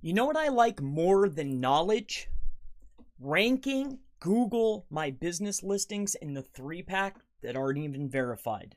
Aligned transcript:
You 0.00 0.12
know 0.12 0.26
what 0.26 0.36
I 0.36 0.46
like 0.46 0.80
more 0.80 1.28
than 1.28 1.58
knowledge? 1.58 2.28
Ranking 3.18 3.98
Google 4.20 4.86
My 4.90 5.10
Business 5.10 5.64
listings 5.64 6.14
in 6.14 6.34
the 6.34 6.42
three 6.42 6.82
pack 6.82 7.16
that 7.42 7.56
aren't 7.56 7.78
even 7.78 8.08
verified. 8.08 8.76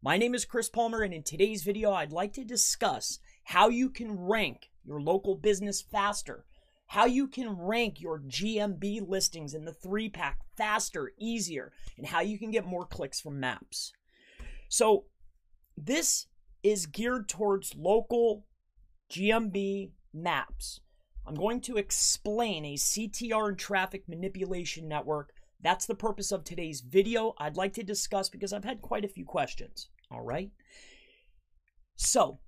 My 0.00 0.16
name 0.16 0.32
is 0.32 0.44
Chris 0.44 0.68
Palmer, 0.68 1.02
and 1.02 1.12
in 1.12 1.24
today's 1.24 1.64
video, 1.64 1.92
I'd 1.92 2.12
like 2.12 2.32
to 2.34 2.44
discuss 2.44 3.18
how 3.42 3.68
you 3.68 3.90
can 3.90 4.16
rank 4.16 4.70
your 4.84 5.00
local 5.00 5.34
business 5.34 5.82
faster, 5.82 6.44
how 6.86 7.04
you 7.04 7.26
can 7.26 7.50
rank 7.50 8.00
your 8.00 8.20
GMB 8.20 9.08
listings 9.08 9.54
in 9.54 9.64
the 9.64 9.74
three 9.74 10.08
pack 10.08 10.38
faster, 10.56 11.10
easier, 11.18 11.72
and 11.98 12.06
how 12.06 12.20
you 12.20 12.38
can 12.38 12.52
get 12.52 12.64
more 12.64 12.86
clicks 12.86 13.20
from 13.20 13.40
maps. 13.40 13.92
So, 14.68 15.06
this 15.76 16.26
is 16.62 16.86
geared 16.86 17.28
towards 17.28 17.74
local 17.74 18.46
GMB 19.10 19.90
maps. 20.12 20.80
I'm 21.26 21.34
going 21.34 21.60
to 21.62 21.76
explain 21.76 22.64
a 22.64 22.74
CTR 22.74 23.48
and 23.48 23.58
traffic 23.58 24.08
manipulation 24.08 24.88
network. 24.88 25.32
That's 25.62 25.86
the 25.86 25.94
purpose 25.94 26.32
of 26.32 26.44
today's 26.44 26.80
video. 26.80 27.34
I'd 27.38 27.56
like 27.56 27.74
to 27.74 27.82
discuss 27.82 28.28
because 28.28 28.52
I've 28.52 28.64
had 28.64 28.80
quite 28.80 29.04
a 29.04 29.08
few 29.08 29.24
questions. 29.24 29.88
All 30.10 30.22
right. 30.22 30.50
So, 31.96 32.38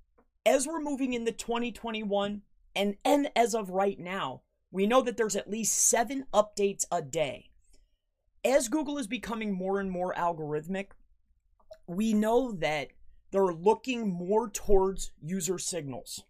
as 0.44 0.66
we're 0.66 0.80
moving 0.80 1.12
into 1.12 1.30
2021, 1.30 2.42
and, 2.74 2.96
and 3.04 3.30
as 3.36 3.54
of 3.54 3.70
right 3.70 3.98
now, 3.98 4.42
we 4.70 4.86
know 4.86 5.02
that 5.02 5.16
there's 5.16 5.36
at 5.36 5.50
least 5.50 5.74
seven 5.74 6.24
updates 6.32 6.84
a 6.90 7.02
day. 7.02 7.50
As 8.44 8.68
Google 8.68 8.98
is 8.98 9.06
becoming 9.06 9.52
more 9.52 9.78
and 9.78 9.90
more 9.90 10.14
algorithmic, 10.14 10.86
we 11.86 12.14
know 12.14 12.50
that 12.52 12.88
they're 13.30 13.52
looking 13.52 14.10
more 14.10 14.48
towards 14.48 15.12
user 15.20 15.58
signals. 15.58 16.24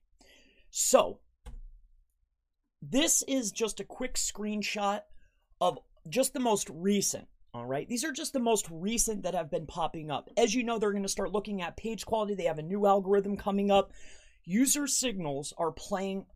So, 0.71 1.21
this 2.83 3.23
is 3.29 3.53
just 3.53 3.79
a 3.79 3.85
quick 3.85 4.15
screenshot 4.15 5.03
of 5.61 5.79
just 6.09 6.35
the 6.35 6.41
most 6.41 6.69
recent. 6.69 7.29
All 7.55 7.67
right, 7.67 7.89
these 7.89 8.03
are 8.03 8.13
just 8.13 8.33
the 8.33 8.41
most 8.41 8.67
recent 8.71 9.23
that 9.23 9.35
have 9.35 9.51
been 9.51 9.67
popping 9.67 10.11
up. 10.11 10.29
As 10.37 10.55
you 10.55 10.65
know, 10.65 10.79
they're 10.79 10.91
going 10.91 11.03
to 11.03 11.09
start 11.09 11.33
looking 11.33 11.63
at 11.63 11.77
page 11.77 12.05
quality. 12.05 12.35
They 12.35 12.45
have 12.45 12.59
a 12.59 12.63
new 12.63 12.87
algorithm 12.87 13.37
coming 13.37 13.71
up. 13.71 13.93
User 14.45 14.87
signals 14.87 15.53
are 15.59 15.71
playing 15.71 16.27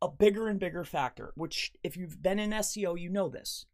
a 0.00 0.08
bigger 0.08 0.48
and 0.48 0.58
bigger 0.58 0.84
factor, 0.84 1.32
which, 1.34 1.72
if 1.82 1.96
you've 1.96 2.22
been 2.22 2.38
in 2.38 2.50
SEO, 2.50 2.98
you 2.98 3.10
know 3.10 3.28
this. 3.28 3.66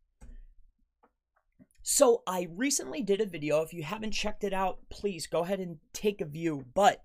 So, 1.83 2.23
I 2.27 2.49
recently 2.51 3.03
did 3.03 3.21
a 3.21 3.27
video. 3.27 3.61
If 3.63 3.73
you 3.73 3.83
haven't 3.83 4.13
checked 4.13 4.43
it 4.43 4.53
out, 4.53 4.79
please 4.89 5.27
go 5.27 5.41
ahead 5.41 5.61
and 5.61 5.79
take 5.93 6.21
a 6.21 6.27
view. 6.27 6.65
But 6.75 7.03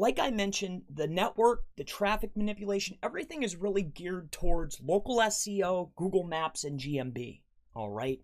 like 0.00 0.18
I 0.18 0.30
mentioned, 0.30 0.84
the 0.88 1.06
network, 1.06 1.64
the 1.76 1.84
traffic 1.84 2.34
manipulation, 2.34 2.96
everything 3.02 3.42
is 3.42 3.56
really 3.56 3.82
geared 3.82 4.32
towards 4.32 4.80
local 4.80 5.18
SEO, 5.18 5.90
Google 5.94 6.24
Maps, 6.24 6.64
and 6.64 6.80
GMB. 6.80 7.42
All 7.74 7.90
right. 7.90 8.18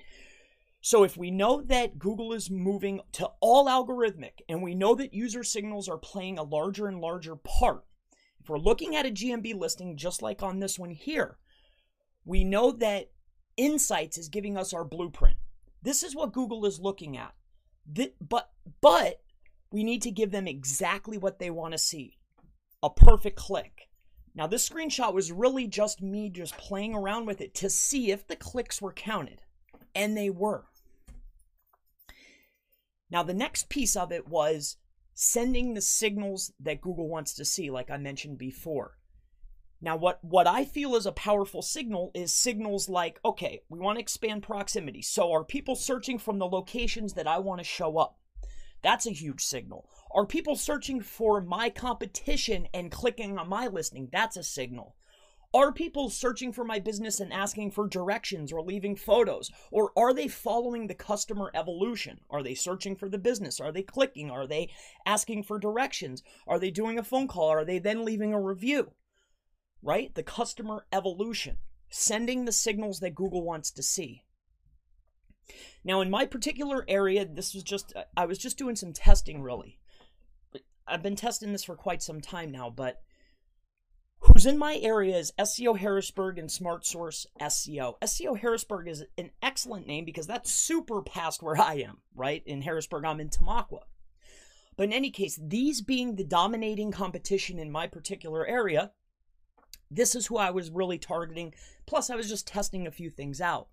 So 0.80 1.02
if 1.02 1.18
we 1.18 1.30
know 1.30 1.60
that 1.60 1.98
Google 1.98 2.32
is 2.32 2.50
moving 2.50 3.02
to 3.12 3.28
all 3.40 3.66
algorithmic 3.66 4.40
and 4.48 4.62
we 4.62 4.74
know 4.74 4.94
that 4.94 5.12
user 5.12 5.44
signals 5.44 5.86
are 5.86 5.98
playing 5.98 6.38
a 6.38 6.42
larger 6.42 6.86
and 6.86 6.98
larger 6.98 7.36
part, 7.36 7.84
if 8.40 8.48
we're 8.48 8.56
looking 8.56 8.96
at 8.96 9.04
a 9.04 9.10
GMB 9.10 9.58
listing 9.58 9.98
just 9.98 10.22
like 10.22 10.42
on 10.42 10.60
this 10.60 10.78
one 10.78 10.92
here, 10.92 11.36
we 12.24 12.42
know 12.42 12.72
that 12.72 13.10
Insights 13.58 14.16
is 14.16 14.30
giving 14.30 14.56
us 14.56 14.72
our 14.72 14.84
blueprint. 14.84 15.36
This 15.82 16.02
is 16.02 16.16
what 16.16 16.32
Google 16.32 16.64
is 16.64 16.80
looking 16.80 17.18
at. 17.18 17.34
But 17.86 18.50
but 18.80 19.20
we 19.70 19.84
need 19.84 20.02
to 20.02 20.10
give 20.10 20.30
them 20.30 20.46
exactly 20.46 21.18
what 21.18 21.38
they 21.38 21.50
want 21.50 21.72
to 21.72 21.78
see 21.78 22.18
a 22.82 22.90
perfect 22.90 23.36
click. 23.36 23.88
Now, 24.34 24.46
this 24.46 24.68
screenshot 24.68 25.14
was 25.14 25.32
really 25.32 25.66
just 25.66 26.02
me 26.02 26.28
just 26.28 26.56
playing 26.58 26.94
around 26.94 27.26
with 27.26 27.40
it 27.40 27.54
to 27.54 27.70
see 27.70 28.10
if 28.10 28.26
the 28.26 28.36
clicks 28.36 28.82
were 28.82 28.92
counted, 28.92 29.40
and 29.94 30.16
they 30.16 30.28
were. 30.28 30.66
Now, 33.10 33.22
the 33.22 33.34
next 33.34 33.68
piece 33.70 33.96
of 33.96 34.12
it 34.12 34.28
was 34.28 34.76
sending 35.14 35.72
the 35.72 35.80
signals 35.80 36.52
that 36.60 36.82
Google 36.82 37.08
wants 37.08 37.32
to 37.34 37.44
see, 37.44 37.70
like 37.70 37.90
I 37.90 37.96
mentioned 37.96 38.36
before. 38.36 38.98
Now, 39.80 39.96
what, 39.96 40.22
what 40.22 40.46
I 40.46 40.64
feel 40.64 40.96
is 40.96 41.06
a 41.06 41.12
powerful 41.12 41.62
signal 41.62 42.10
is 42.14 42.34
signals 42.34 42.88
like, 42.88 43.20
okay, 43.24 43.62
we 43.68 43.78
want 43.78 43.96
to 43.96 44.02
expand 44.02 44.42
proximity. 44.42 45.02
So, 45.02 45.32
are 45.32 45.44
people 45.44 45.76
searching 45.76 46.18
from 46.18 46.38
the 46.38 46.46
locations 46.46 47.14
that 47.14 47.26
I 47.26 47.38
want 47.38 47.60
to 47.60 47.64
show 47.64 47.96
up? 47.98 48.18
That's 48.86 49.06
a 49.06 49.10
huge 49.10 49.40
signal. 49.40 49.90
Are 50.14 50.24
people 50.24 50.54
searching 50.54 51.00
for 51.00 51.40
my 51.40 51.70
competition 51.70 52.68
and 52.72 52.88
clicking 52.88 53.36
on 53.36 53.48
my 53.48 53.66
listing? 53.66 54.08
That's 54.12 54.36
a 54.36 54.44
signal. 54.44 54.94
Are 55.52 55.72
people 55.72 56.08
searching 56.08 56.52
for 56.52 56.64
my 56.64 56.78
business 56.78 57.18
and 57.18 57.32
asking 57.32 57.72
for 57.72 57.88
directions 57.88 58.52
or 58.52 58.62
leaving 58.62 58.94
photos? 58.94 59.50
Or 59.72 59.90
are 59.98 60.14
they 60.14 60.28
following 60.28 60.86
the 60.86 60.94
customer 60.94 61.50
evolution? 61.52 62.20
Are 62.30 62.44
they 62.44 62.54
searching 62.54 62.94
for 62.94 63.08
the 63.08 63.18
business? 63.18 63.58
Are 63.58 63.72
they 63.72 63.82
clicking? 63.82 64.30
Are 64.30 64.46
they 64.46 64.70
asking 65.04 65.42
for 65.42 65.58
directions? 65.58 66.22
Are 66.46 66.60
they 66.60 66.70
doing 66.70 66.96
a 66.96 67.02
phone 67.02 67.26
call? 67.26 67.48
Are 67.48 67.64
they 67.64 67.80
then 67.80 68.04
leaving 68.04 68.32
a 68.32 68.40
review? 68.40 68.92
Right? 69.82 70.14
The 70.14 70.22
customer 70.22 70.86
evolution, 70.92 71.56
sending 71.90 72.44
the 72.44 72.52
signals 72.52 73.00
that 73.00 73.16
Google 73.16 73.42
wants 73.42 73.72
to 73.72 73.82
see. 73.82 74.22
Now, 75.84 76.00
in 76.00 76.10
my 76.10 76.26
particular 76.26 76.84
area, 76.88 77.24
this 77.24 77.54
was 77.54 77.62
just, 77.62 77.92
I 78.16 78.26
was 78.26 78.38
just 78.38 78.58
doing 78.58 78.76
some 78.76 78.92
testing 78.92 79.42
really. 79.42 79.78
I've 80.86 81.02
been 81.02 81.16
testing 81.16 81.52
this 81.52 81.64
for 81.64 81.76
quite 81.76 82.02
some 82.02 82.20
time 82.20 82.50
now, 82.50 82.70
but 82.70 83.02
who's 84.20 84.46
in 84.46 84.58
my 84.58 84.76
area 84.76 85.16
is 85.16 85.32
SEO 85.38 85.78
Harrisburg 85.78 86.38
and 86.38 86.50
Smart 86.50 86.86
Source 86.86 87.26
SEO. 87.40 87.94
SEO 88.02 88.38
Harrisburg 88.38 88.88
is 88.88 89.04
an 89.18 89.30
excellent 89.42 89.86
name 89.86 90.04
because 90.04 90.26
that's 90.26 90.52
super 90.52 91.02
past 91.02 91.42
where 91.42 91.60
I 91.60 91.74
am, 91.74 91.98
right? 92.14 92.42
In 92.46 92.62
Harrisburg, 92.62 93.04
I'm 93.04 93.20
in 93.20 93.30
Tamaqua. 93.30 93.80
But 94.76 94.84
in 94.84 94.92
any 94.92 95.10
case, 95.10 95.40
these 95.42 95.80
being 95.80 96.16
the 96.16 96.24
dominating 96.24 96.92
competition 96.92 97.58
in 97.58 97.70
my 97.70 97.86
particular 97.86 98.46
area, 98.46 98.92
this 99.90 100.14
is 100.14 100.26
who 100.26 100.36
I 100.36 100.50
was 100.50 100.70
really 100.70 100.98
targeting. 100.98 101.54
Plus, 101.86 102.10
I 102.10 102.16
was 102.16 102.28
just 102.28 102.46
testing 102.46 102.86
a 102.86 102.92
few 102.92 103.08
things 103.08 103.40
out. 103.40 103.68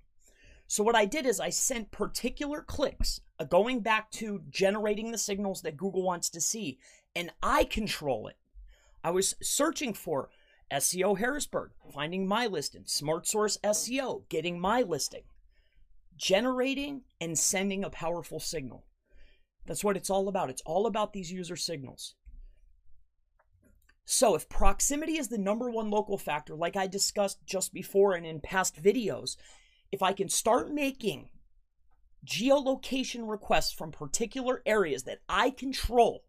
So 0.67 0.83
what 0.83 0.95
I 0.95 1.05
did 1.05 1.25
is 1.25 1.39
I 1.39 1.49
sent 1.49 1.91
particular 1.91 2.61
clicks 2.61 3.21
uh, 3.39 3.43
going 3.45 3.81
back 3.81 4.09
to 4.11 4.43
generating 4.49 5.11
the 5.11 5.17
signals 5.17 5.61
that 5.61 5.77
Google 5.77 6.03
wants 6.03 6.29
to 6.31 6.41
see, 6.41 6.79
and 7.15 7.31
I 7.41 7.63
control 7.63 8.27
it. 8.27 8.37
I 9.03 9.11
was 9.11 9.35
searching 9.41 9.93
for 9.93 10.29
SEO 10.71 11.19
Harrisburg, 11.19 11.71
finding 11.93 12.27
my 12.27 12.47
listing, 12.47 12.83
Smart 12.85 13.27
Source 13.27 13.57
SEO, 13.63 14.27
getting 14.29 14.59
my 14.59 14.81
listing, 14.81 15.23
generating 16.15 17.01
and 17.19 17.37
sending 17.37 17.83
a 17.83 17.89
powerful 17.89 18.39
signal. 18.39 18.85
That's 19.65 19.83
what 19.83 19.97
it's 19.97 20.09
all 20.09 20.27
about. 20.27 20.49
It's 20.49 20.63
all 20.65 20.87
about 20.87 21.13
these 21.13 21.31
user 21.31 21.55
signals. 21.55 22.15
So, 24.05 24.35
if 24.35 24.49
proximity 24.49 25.17
is 25.17 25.29
the 25.29 25.37
number 25.37 25.69
one 25.69 25.89
local 25.89 26.17
factor, 26.17 26.55
like 26.55 26.75
I 26.75 26.87
discussed 26.87 27.45
just 27.45 27.73
before 27.73 28.13
and 28.13 28.25
in 28.25 28.41
past 28.41 28.81
videos, 28.81 29.37
if 29.93 30.01
I 30.01 30.11
can 30.11 30.27
start 30.27 30.73
making 30.73 31.29
geolocation 32.25 33.29
requests 33.29 33.71
from 33.71 33.91
particular 33.91 34.63
areas 34.65 35.03
that 35.03 35.19
I 35.29 35.51
control 35.51 36.23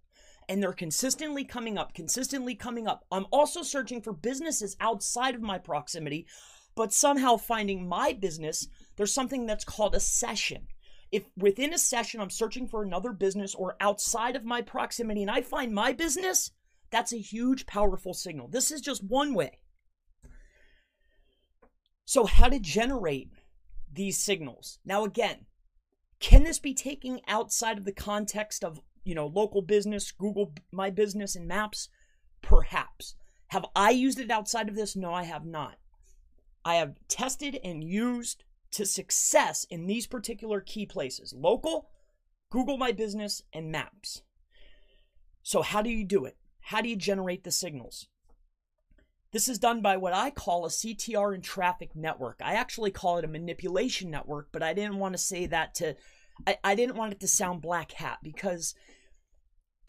and 0.50 0.62
they're 0.62 0.74
consistently 0.74 1.46
coming 1.46 1.78
up, 1.78 1.94
consistently 1.94 2.54
coming 2.54 2.86
up, 2.86 3.06
I'm 3.10 3.24
also 3.32 3.62
searching 3.62 4.02
for 4.02 4.12
businesses 4.12 4.76
outside 4.80 5.34
of 5.34 5.40
my 5.40 5.56
proximity, 5.56 6.26
but 6.74 6.92
somehow 6.92 7.38
finding 7.38 7.88
my 7.88 8.12
business, 8.12 8.68
there's 8.96 9.14
something 9.14 9.46
that's 9.46 9.64
called 9.64 9.94
a 9.94 10.00
session. 10.00 10.66
If 11.10 11.24
within 11.34 11.72
a 11.72 11.78
session 11.78 12.20
I'm 12.20 12.28
searching 12.28 12.68
for 12.68 12.82
another 12.82 13.12
business 13.12 13.54
or 13.54 13.78
outside 13.80 14.36
of 14.36 14.44
my 14.44 14.60
proximity 14.60 15.22
and 15.22 15.30
I 15.30 15.40
find 15.40 15.72
my 15.72 15.94
business, 15.94 16.50
that's 16.90 17.14
a 17.14 17.18
huge, 17.18 17.64
powerful 17.64 18.12
signal. 18.12 18.48
This 18.48 18.70
is 18.70 18.82
just 18.82 19.02
one 19.02 19.32
way. 19.32 19.58
So, 22.04 22.26
how 22.26 22.48
to 22.50 22.58
generate 22.58 23.30
these 23.94 24.18
signals. 24.18 24.78
Now, 24.84 25.04
again, 25.04 25.46
can 26.20 26.44
this 26.44 26.58
be 26.58 26.74
taken 26.74 27.20
outside 27.26 27.78
of 27.78 27.84
the 27.84 27.92
context 27.92 28.64
of, 28.64 28.80
you 29.04 29.14
know, 29.14 29.26
local 29.26 29.62
business, 29.62 30.10
Google 30.12 30.52
My 30.72 30.90
Business, 30.90 31.36
and 31.36 31.46
Maps? 31.46 31.88
Perhaps. 32.42 33.14
Have 33.48 33.66
I 33.76 33.90
used 33.90 34.18
it 34.18 34.30
outside 34.30 34.68
of 34.68 34.74
this? 34.74 34.96
No, 34.96 35.12
I 35.12 35.24
have 35.24 35.44
not. 35.44 35.76
I 36.64 36.76
have 36.76 36.94
tested 37.08 37.58
and 37.62 37.84
used 37.84 38.42
to 38.72 38.86
success 38.86 39.66
in 39.70 39.86
these 39.86 40.06
particular 40.06 40.60
key 40.60 40.86
places 40.86 41.34
local, 41.36 41.90
Google 42.50 42.76
My 42.76 42.92
Business, 42.92 43.42
and 43.52 43.70
Maps. 43.70 44.22
So, 45.42 45.62
how 45.62 45.82
do 45.82 45.90
you 45.90 46.04
do 46.04 46.24
it? 46.24 46.36
How 46.60 46.80
do 46.80 46.88
you 46.88 46.96
generate 46.96 47.44
the 47.44 47.52
signals? 47.52 48.08
This 49.34 49.48
is 49.48 49.58
done 49.58 49.82
by 49.82 49.96
what 49.96 50.12
I 50.12 50.30
call 50.30 50.64
a 50.64 50.68
CTR 50.68 51.34
and 51.34 51.42
traffic 51.42 51.96
network. 51.96 52.40
I 52.40 52.54
actually 52.54 52.92
call 52.92 53.18
it 53.18 53.24
a 53.24 53.28
manipulation 53.28 54.08
network, 54.08 54.50
but 54.52 54.62
I 54.62 54.72
didn't 54.74 54.98
want 54.98 55.14
to 55.14 55.18
say 55.18 55.46
that 55.46 55.74
to, 55.74 55.96
I, 56.46 56.58
I 56.62 56.76
didn't 56.76 56.94
want 56.94 57.14
it 57.14 57.18
to 57.18 57.26
sound 57.26 57.60
black 57.60 57.90
hat 57.90 58.18
because 58.22 58.76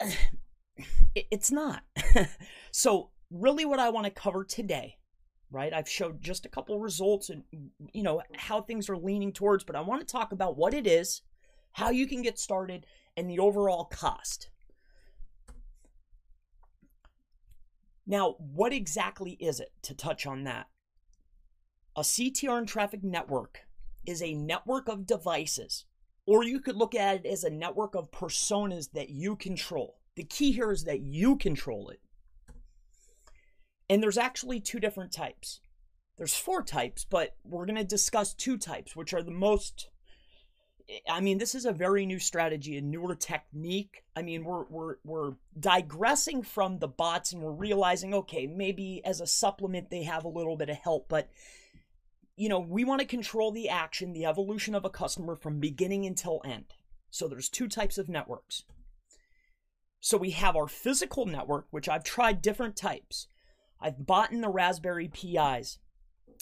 it, 0.00 1.26
it's 1.30 1.52
not. 1.52 1.84
so, 2.72 3.10
really, 3.30 3.64
what 3.64 3.78
I 3.78 3.88
want 3.90 4.06
to 4.06 4.10
cover 4.10 4.44
today 4.44 4.96
right? 5.52 5.72
I've 5.72 5.88
showed 5.88 6.20
just 6.20 6.44
a 6.44 6.48
couple 6.48 6.80
results 6.80 7.30
and 7.30 7.44
you 7.92 8.02
know 8.02 8.20
how 8.34 8.60
things 8.60 8.90
are 8.90 8.96
leaning 8.96 9.32
towards, 9.32 9.62
but 9.62 9.76
I 9.76 9.80
want 9.80 10.00
to 10.00 10.12
talk 10.12 10.32
about 10.32 10.56
what 10.56 10.74
it 10.74 10.88
is, 10.88 11.22
how 11.70 11.90
you 11.90 12.08
can 12.08 12.20
get 12.20 12.40
started, 12.40 12.84
and 13.16 13.30
the 13.30 13.38
overall 13.38 13.84
cost. 13.84 14.50
Now, 18.06 18.36
what 18.38 18.72
exactly 18.72 19.32
is 19.32 19.58
it 19.58 19.72
to 19.82 19.94
touch 19.94 20.26
on 20.26 20.44
that? 20.44 20.66
A 21.96 22.02
CTR 22.02 22.58
and 22.58 22.68
traffic 22.68 23.02
network 23.02 23.60
is 24.06 24.22
a 24.22 24.34
network 24.34 24.88
of 24.88 25.06
devices, 25.06 25.86
or 26.26 26.44
you 26.44 26.60
could 26.60 26.76
look 26.76 26.94
at 26.94 27.16
it 27.16 27.26
as 27.26 27.42
a 27.42 27.50
network 27.50 27.94
of 27.94 28.12
personas 28.12 28.92
that 28.92 29.10
you 29.10 29.34
control. 29.34 29.98
The 30.14 30.24
key 30.24 30.52
here 30.52 30.70
is 30.70 30.84
that 30.84 31.00
you 31.00 31.36
control 31.36 31.88
it. 31.88 32.00
And 33.88 34.02
there's 34.02 34.18
actually 34.18 34.60
two 34.60 34.80
different 34.80 35.12
types. 35.12 35.60
There's 36.16 36.34
four 36.34 36.62
types, 36.62 37.04
but 37.04 37.36
we're 37.44 37.66
going 37.66 37.76
to 37.76 37.84
discuss 37.84 38.34
two 38.34 38.56
types, 38.56 38.96
which 38.96 39.12
are 39.12 39.22
the 39.22 39.30
most 39.30 39.88
Eh, 40.88 40.98
I 41.08 41.20
mean, 41.20 41.38
this 41.38 41.54
is 41.54 41.64
a 41.64 41.72
very 41.72 42.06
new 42.06 42.18
strategy, 42.18 42.76
a 42.76 42.82
newer 42.82 43.14
technique. 43.14 44.04
I 44.14 44.22
mean, 44.22 44.44
we're 44.44 44.64
we're 44.64 44.96
we're 45.04 45.32
digressing 45.58 46.42
from 46.42 46.78
the 46.78 46.88
bots 46.88 47.32
and 47.32 47.42
we're 47.42 47.52
realizing, 47.52 48.14
okay, 48.14 48.46
maybe 48.46 49.02
as 49.04 49.20
a 49.20 49.26
supplement 49.26 49.90
they 49.90 50.02
have 50.04 50.24
a 50.24 50.28
little 50.28 50.56
bit 50.56 50.70
of 50.70 50.76
help, 50.76 51.08
but 51.08 51.28
you 52.36 52.48
know, 52.50 52.60
we 52.60 52.84
want 52.84 53.00
to 53.00 53.06
control 53.06 53.50
the 53.50 53.68
action, 53.68 54.12
the 54.12 54.26
evolution 54.26 54.74
of 54.74 54.84
a 54.84 54.90
customer 54.90 55.34
from 55.34 55.58
beginning 55.58 56.04
until 56.04 56.42
end. 56.44 56.74
So 57.10 57.28
there's 57.28 57.48
two 57.48 57.66
types 57.66 57.96
of 57.96 58.10
networks. 58.10 58.64
So 60.00 60.18
we 60.18 60.30
have 60.32 60.54
our 60.54 60.68
physical 60.68 61.24
network, 61.24 61.66
which 61.70 61.88
I've 61.88 62.04
tried 62.04 62.42
different 62.42 62.76
types. 62.76 63.28
I've 63.80 64.06
bought 64.06 64.32
in 64.32 64.42
the 64.42 64.50
Raspberry 64.50 65.08
Pis. 65.08 65.78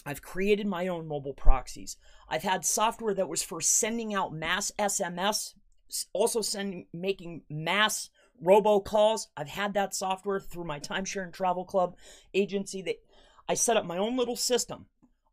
I've 0.05 0.21
created 0.21 0.67
my 0.67 0.87
own 0.87 1.07
mobile 1.07 1.33
proxies. 1.33 1.97
I've 2.29 2.43
had 2.43 2.63
software 2.63 3.13
that 3.15 3.29
was 3.29 3.41
for 3.41 3.59
sending 3.59 4.13
out 4.13 4.33
mass 4.33 4.71
SMS, 4.77 5.53
also 6.13 6.41
sending 6.41 6.85
making 6.93 7.41
mass 7.49 8.09
robocalls. 8.43 9.27
I've 9.35 9.49
had 9.49 9.73
that 9.73 9.95
software 9.95 10.39
through 10.39 10.65
my 10.65 10.79
timeshare 10.79 11.23
and 11.23 11.33
travel 11.33 11.65
club 11.65 11.95
agency 12.33 12.81
that 12.83 12.97
I 13.49 13.55
set 13.55 13.77
up 13.77 13.85
my 13.85 13.97
own 13.97 14.15
little 14.15 14.35
system. 14.35 14.85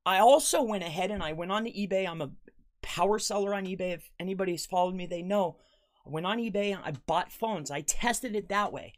I 0.06 0.18
also 0.18 0.62
went 0.62 0.84
ahead 0.84 1.10
and 1.10 1.22
I 1.22 1.32
went 1.32 1.52
on 1.52 1.64
to 1.64 1.70
eBay. 1.70 2.08
I'm 2.08 2.22
a 2.22 2.32
power 2.80 3.18
seller 3.18 3.54
on 3.54 3.66
eBay. 3.66 3.94
If 3.94 4.10
anybody's 4.18 4.66
followed 4.66 4.94
me, 4.94 5.06
they 5.06 5.22
know. 5.22 5.58
I 6.06 6.10
went 6.10 6.26
on 6.26 6.38
eBay 6.38 6.74
and 6.74 6.82
I 6.84 6.92
bought 7.06 7.30
phones. 7.30 7.70
I 7.70 7.82
tested 7.82 8.34
it 8.34 8.48
that 8.48 8.72
way 8.72 8.94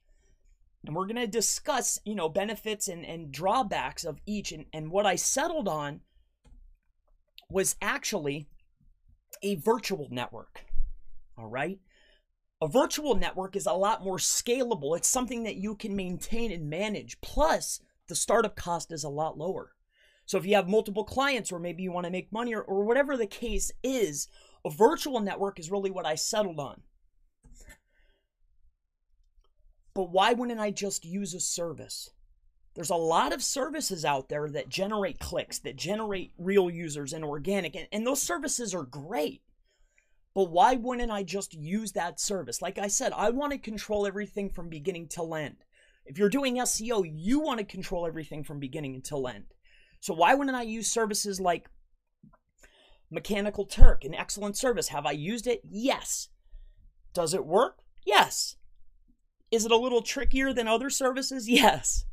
and 0.84 0.94
we're 0.94 1.06
going 1.06 1.16
to 1.16 1.26
discuss 1.26 1.98
you 2.04 2.14
know 2.14 2.28
benefits 2.28 2.88
and, 2.88 3.04
and 3.04 3.32
drawbacks 3.32 4.04
of 4.04 4.20
each. 4.26 4.52
And, 4.52 4.66
and 4.72 4.90
what 4.90 5.06
i 5.06 5.16
settled 5.16 5.68
on 5.68 6.00
was 7.50 7.76
actually 7.82 8.48
a 9.42 9.56
virtual 9.56 10.08
network 10.10 10.64
all 11.36 11.48
right? 11.48 11.78
A 12.62 12.68
virtual 12.68 13.14
network 13.14 13.56
is 13.56 13.66
a 13.66 13.72
lot 13.72 14.04
more 14.04 14.18
scalable. 14.18 14.96
It's 14.96 15.08
something 15.08 15.42
that 15.42 15.56
you 15.56 15.74
can 15.74 15.96
maintain 15.96 16.52
and 16.52 16.70
manage. 16.70 17.20
Plus 17.20 17.80
the 18.08 18.14
startup 18.14 18.56
cost 18.56 18.92
is 18.92 19.04
a 19.04 19.08
lot 19.08 19.36
lower. 19.36 19.72
So 20.26 20.38
if 20.38 20.46
you 20.46 20.54
have 20.54 20.68
multiple 20.68 21.04
clients 21.04 21.52
or 21.52 21.58
maybe 21.58 21.82
you 21.82 21.92
want 21.92 22.04
to 22.06 22.12
make 22.12 22.32
money 22.32 22.54
or, 22.54 22.62
or 22.62 22.84
whatever 22.84 23.16
the 23.16 23.26
case 23.26 23.70
is 23.82 24.28
a 24.64 24.70
virtual 24.70 25.20
network 25.20 25.58
is 25.58 25.70
really 25.70 25.90
what 25.90 26.06
i 26.06 26.14
settled 26.14 26.58
on 26.58 26.80
but 29.94 30.10
why 30.10 30.32
wouldn't 30.32 30.60
I 30.60 30.70
just 30.70 31.04
use 31.04 31.34
a 31.34 31.40
service? 31.40 32.10
There's 32.74 32.90
a 32.90 32.96
lot 32.96 33.32
of 33.32 33.42
services 33.42 34.04
out 34.04 34.28
there 34.28 34.48
that 34.48 34.68
generate 34.68 35.20
clicks, 35.20 35.60
that 35.60 35.76
generate 35.76 36.32
real 36.36 36.68
users 36.68 37.12
and 37.12 37.24
organic, 37.24 37.76
and, 37.76 37.86
and 37.92 38.04
those 38.04 38.20
services 38.20 38.74
are 38.74 38.82
great. 38.82 39.42
But 40.34 40.50
why 40.50 40.74
wouldn't 40.74 41.12
I 41.12 41.22
just 41.22 41.54
use 41.54 41.92
that 41.92 42.18
service? 42.18 42.60
Like 42.60 42.76
I 42.76 42.88
said, 42.88 43.12
I 43.12 43.30
want 43.30 43.52
to 43.52 43.58
control 43.58 44.04
everything 44.04 44.50
from 44.50 44.68
beginning 44.68 45.06
to 45.10 45.34
end. 45.34 45.58
If 46.04 46.18
you're 46.18 46.28
doing 46.28 46.56
SEO, 46.56 47.04
you 47.14 47.38
want 47.38 47.58
to 47.60 47.64
control 47.64 48.06
everything 48.06 48.42
from 48.42 48.58
beginning 48.58 48.96
until 48.96 49.28
end. 49.28 49.44
So 50.00 50.12
why 50.12 50.34
wouldn't 50.34 50.56
I 50.56 50.62
use 50.62 50.90
services 50.90 51.40
like 51.40 51.70
Mechanical 53.10 53.64
Turk, 53.64 54.04
an 54.04 54.14
excellent 54.14 54.56
service? 54.56 54.88
Have 54.88 55.06
I 55.06 55.12
used 55.12 55.46
it? 55.46 55.62
Yes. 55.70 56.28
Does 57.14 57.32
it 57.32 57.46
work? 57.46 57.78
Yes. 58.04 58.56
Is 59.54 59.64
it 59.64 59.70
a 59.70 59.76
little 59.76 60.02
trickier 60.02 60.52
than 60.52 60.66
other 60.66 60.90
services? 60.90 61.48
Yes. 61.48 62.06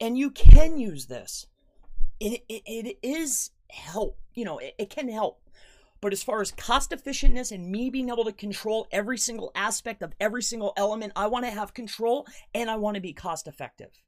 And 0.00 0.18
you 0.18 0.32
can 0.32 0.78
use 0.78 1.06
this. 1.06 1.46
It, 2.18 2.42
it, 2.48 2.62
it 2.66 2.98
is 3.04 3.52
help. 3.70 4.18
You 4.34 4.44
know, 4.44 4.58
it, 4.58 4.74
it 4.76 4.90
can 4.90 5.08
help. 5.08 5.40
But 6.00 6.12
as 6.12 6.24
far 6.24 6.40
as 6.40 6.50
cost 6.50 6.90
efficientness 6.90 7.52
and 7.52 7.70
me 7.70 7.88
being 7.88 8.08
able 8.08 8.24
to 8.24 8.32
control 8.32 8.88
every 8.90 9.16
single 9.16 9.52
aspect 9.54 10.02
of 10.02 10.12
every 10.18 10.42
single 10.42 10.72
element, 10.76 11.12
I 11.14 11.28
want 11.28 11.44
to 11.44 11.52
have 11.52 11.72
control 11.72 12.26
and 12.52 12.68
I 12.68 12.74
want 12.76 12.96
to 12.96 13.00
be 13.00 13.12
cost 13.12 13.46
effective. 13.46 14.02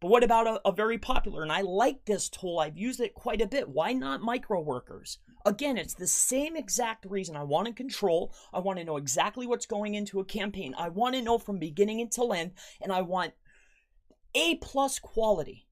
But 0.00 0.08
what 0.08 0.24
about 0.24 0.46
a, 0.46 0.60
a, 0.64 0.72
very 0.72 0.96
popular, 0.96 1.42
and 1.42 1.52
I 1.52 1.60
like 1.60 2.06
this 2.06 2.30
tool, 2.30 2.58
I've 2.58 2.78
used 2.78 3.00
it 3.00 3.12
quite 3.12 3.42
a 3.42 3.46
bit. 3.46 3.68
Why 3.68 3.92
not 3.92 4.22
Microworkers? 4.22 5.18
Again, 5.46 5.76
it's 5.76 5.94
the 5.94 6.06
same 6.06 6.56
exact 6.56 7.04
reason. 7.04 7.36
I 7.36 7.42
want 7.42 7.66
to 7.66 7.74
control, 7.74 8.32
I 8.52 8.60
want 8.60 8.78
to 8.78 8.84
know 8.84 8.96
exactly 8.96 9.46
what's 9.46 9.66
going 9.66 9.94
into 9.94 10.20
a 10.20 10.24
campaign. 10.24 10.74
I 10.78 10.88
want 10.88 11.14
to 11.14 11.22
know 11.22 11.38
from 11.38 11.58
beginning 11.58 12.00
until 12.00 12.32
end, 12.32 12.52
and 12.80 12.90
I 12.90 13.02
want 13.02 13.34
A 14.34 14.56
plus 14.56 14.98
quality. 14.98 15.66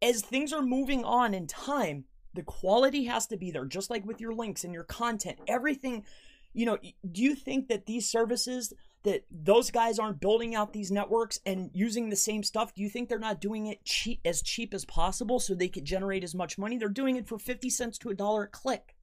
As 0.00 0.22
things 0.22 0.52
are 0.52 0.62
moving 0.62 1.04
on 1.04 1.34
in 1.34 1.46
time, 1.46 2.06
the 2.34 2.42
quality 2.42 3.04
has 3.04 3.26
to 3.28 3.36
be 3.36 3.52
there, 3.52 3.64
just 3.64 3.90
like 3.90 4.04
with 4.04 4.20
your 4.20 4.34
links 4.34 4.64
and 4.64 4.74
your 4.74 4.84
content. 4.84 5.38
Everything, 5.46 6.04
you 6.52 6.66
know, 6.66 6.78
do 7.12 7.22
you 7.22 7.36
think 7.36 7.68
that 7.68 7.86
these 7.86 8.10
services, 8.10 8.72
that 9.04 9.24
those 9.30 9.70
guys 9.70 10.00
aren't 10.00 10.20
building 10.20 10.56
out 10.56 10.72
these 10.72 10.90
networks 10.90 11.38
and 11.46 11.70
using 11.72 12.08
the 12.08 12.16
same 12.16 12.42
stuff 12.42 12.72
do 12.74 12.82
you 12.82 12.88
think 12.88 13.08
they're 13.08 13.18
not 13.18 13.40
doing 13.40 13.66
it 13.66 13.84
cheap 13.84 14.20
as 14.24 14.42
cheap 14.42 14.72
as 14.72 14.84
possible 14.84 15.40
so 15.40 15.54
they 15.54 15.68
could 15.68 15.84
generate 15.84 16.22
as 16.22 16.36
much 16.36 16.56
money 16.56 16.78
they're 16.78 16.88
doing 16.88 17.16
it 17.16 17.26
for 17.26 17.36
50 17.36 17.68
cents 17.68 17.98
to 17.98 18.10
a 18.10 18.14
dollar 18.14 18.44
a 18.44 18.48
click 18.48 18.94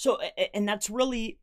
so 0.00 0.18
and 0.54 0.66
that's 0.66 0.88
really 0.88 1.38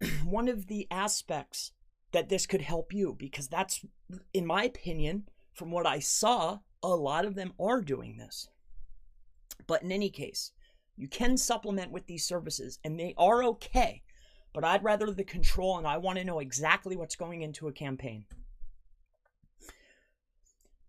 one 0.24 0.48
of 0.48 0.66
the 0.66 0.88
aspects 0.90 1.70
that 2.10 2.28
this 2.28 2.44
could 2.44 2.62
help 2.62 2.92
you 2.92 3.14
because 3.16 3.46
that's 3.46 3.84
in 4.34 4.44
my 4.44 4.64
opinion 4.64 5.28
from 5.52 5.70
what 5.70 5.86
i 5.86 6.00
saw 6.00 6.58
a 6.82 6.88
lot 6.88 7.24
of 7.24 7.36
them 7.36 7.52
are 7.60 7.80
doing 7.80 8.16
this 8.16 8.48
but 9.68 9.84
in 9.84 9.92
any 9.92 10.10
case 10.10 10.50
you 10.96 11.06
can 11.06 11.36
supplement 11.36 11.92
with 11.92 12.06
these 12.06 12.26
services 12.26 12.80
and 12.82 12.98
they 12.98 13.14
are 13.16 13.44
okay 13.44 14.02
but 14.52 14.64
I'd 14.64 14.82
rather 14.82 15.12
the 15.12 15.22
control 15.22 15.78
and 15.78 15.86
I 15.86 15.98
want 15.98 16.18
to 16.18 16.24
know 16.24 16.40
exactly 16.40 16.96
what's 16.96 17.14
going 17.14 17.42
into 17.42 17.68
a 17.68 17.72
campaign. 17.72 18.24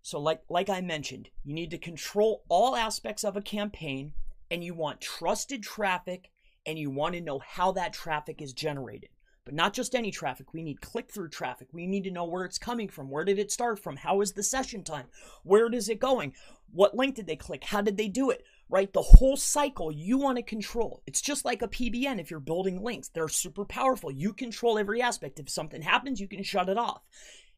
So 0.01 0.19
like 0.19 0.41
like 0.50 0.67
I 0.67 0.81
mentioned, 0.81 1.29
you 1.43 1.53
need 1.53 1.69
to 1.69 1.77
control 1.77 2.43
all 2.50 2.75
aspects 2.75 3.23
of 3.23 3.38
a 3.38 3.41
campaign 3.41 4.13
and 4.50 4.63
you 4.63 4.73
want 4.73 5.00
trusted 5.00 5.61
traffic 5.61 6.30
and 6.65 6.77
you 6.77 6.89
want 6.89 7.15
to 7.15 7.22
know 7.22 7.39
how 7.39 7.72
that 7.74 7.94
traffic 7.94 8.41
is 8.41 8.53
generated. 8.53 9.10
But 9.44 9.56
not 9.56 9.74
just 9.74 9.96
any 9.96 10.12
traffic. 10.12 10.53
We 10.53 10.62
need 10.62 10.82
click 10.82 11.12
through 11.12 11.30
traffic. 11.30 11.68
We 11.74 11.88
need 11.88 12.03
to 12.03 12.12
know 12.12 12.25
where 12.25 12.46
it's 12.46 12.60
coming 12.60 12.88
from. 12.88 13.10
Where 13.10 13.25
did 13.25 13.39
it 13.39 13.51
start 13.51 13.80
from? 13.80 13.98
How 13.98 14.22
is 14.22 14.34
the 14.34 14.44
session 14.44 14.84
time? 14.84 15.08
Where 15.44 15.74
is 15.74 15.89
it 15.89 16.00
going? 16.00 16.34
What 16.72 16.96
link 16.96 17.15
did 17.15 17.25
they 17.25 17.36
click? 17.36 17.63
How 17.63 17.82
did 17.82 17.98
they 17.98 18.08
do 18.08 18.30
it? 18.30 18.44
right? 18.72 18.91
The 18.91 19.01
whole 19.01 19.36
cycle 19.36 19.91
you 19.91 20.18
want 20.18 20.38
to 20.38 20.44
control. 20.44 21.03
It's 21.06 21.22
just 21.22 21.44
like 21.44 21.62
a 21.62 21.68
PBN 21.68 22.20
if 22.20 22.32
you're 22.32 22.39
building 22.39 22.82
links. 22.82 23.10
They're 23.10 23.27
super 23.27 23.65
powerful. 23.65 24.10
You 24.10 24.34
control 24.34 24.80
every 24.80 25.01
aspect. 25.01 25.39
If 25.39 25.50
something 25.50 25.82
happens, 25.82 26.22
you 26.22 26.27
can 26.27 26.41
shut 26.41 26.70
it 26.70 26.77
off. 26.77 27.01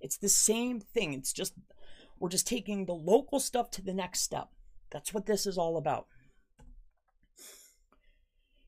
It's 0.02 0.18
the 0.18 0.28
same 0.28 0.82
thing. 0.82 1.14
It's 1.14 1.32
just, 1.32 1.54
we're 2.20 2.30
just 2.30 2.48
taking 2.48 2.86
the 2.86 2.96
local 2.96 3.40
stuff 3.40 3.70
to 3.72 3.84
the 3.84 3.94
next 3.94 4.22
step. 4.22 4.50
That's 4.90 5.14
what 5.14 5.28
this 5.28 5.46
is 5.46 5.58
all 5.58 5.78
about. 5.78 6.08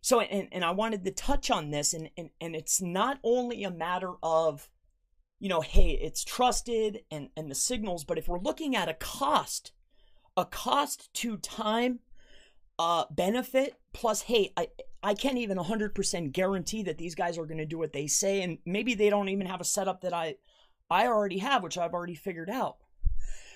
So, 0.05 0.19
and, 0.19 0.47
and 0.51 0.63
I 0.63 0.69
wanted 0.69 1.03
to 1.03 1.09
touch 1.09 1.50
on 1.50 1.71
this, 1.71 1.91
and, 1.91 2.12
and, 2.15 2.29
and 2.39 2.55
it's 2.55 2.79
not 2.79 3.17
only 3.24 3.63
a 3.63 3.71
matter 3.71 4.12
of, 4.21 4.69
you 5.39 5.50
know, 5.50 5.62
hey, 5.62 5.97
it's 6.00 6.24
trusted 6.24 7.00
and, 7.09 7.29
and 7.35 7.50
the 7.50 7.55
signals, 7.55 8.03
but 8.03 8.19
if 8.19 8.27
we're 8.27 8.38
looking 8.38 8.75
at 8.75 8.88
a 8.88 8.93
cost, 8.93 9.71
a 10.38 10.45
cost 10.45 11.12
to 11.15 11.38
time 11.38 12.01
uh, 12.77 13.05
benefit. 13.09 13.79
Plus, 13.93 14.21
hey, 14.21 14.53
I 14.55 14.67
I 15.01 15.15
can't 15.15 15.39
even 15.39 15.57
100% 15.57 16.31
guarantee 16.31 16.83
that 16.83 17.00
these 17.00 17.15
guys 17.15 17.39
are 17.39 17.47
going 17.47 17.57
to 17.57 17.65
do 17.65 17.79
what 17.79 17.93
they 17.93 18.05
say, 18.05 18.43
and 18.43 18.59
maybe 18.63 18.93
they 18.93 19.09
don't 19.09 19.29
even 19.29 19.47
have 19.47 19.62
a 19.62 19.65
setup 19.65 20.01
that 20.01 20.13
I 20.13 20.35
I 20.88 21.07
already 21.07 21.39
have, 21.39 21.63
which 21.63 21.79
I've 21.79 21.93
already 21.95 22.13
figured 22.13 22.51
out. 22.51 22.77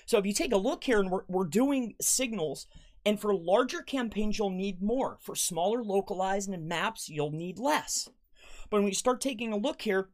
So 0.04 0.18
if 0.18 0.26
you 0.26 0.32
take 0.32 0.52
a 0.52 0.56
look 0.56 0.82
here, 0.82 0.98
and 0.98 1.12
we're 1.12 1.22
we're 1.28 1.44
doing 1.44 1.94
signals. 2.00 2.66
And 3.04 3.18
for 3.18 3.34
larger 3.34 3.80
campaigns, 3.82 4.38
you'll 4.38 4.50
need 4.50 4.82
more. 4.82 5.18
For 5.20 5.34
smaller 5.34 5.82
localized 5.82 6.50
and 6.50 6.68
maps, 6.68 7.08
you'll 7.08 7.32
need 7.32 7.58
less. 7.58 8.08
But 8.68 8.78
when 8.78 8.84
we 8.84 8.92
start 8.92 9.20
taking 9.20 9.52
a 9.52 9.56
look 9.56 9.82
here 9.82 10.10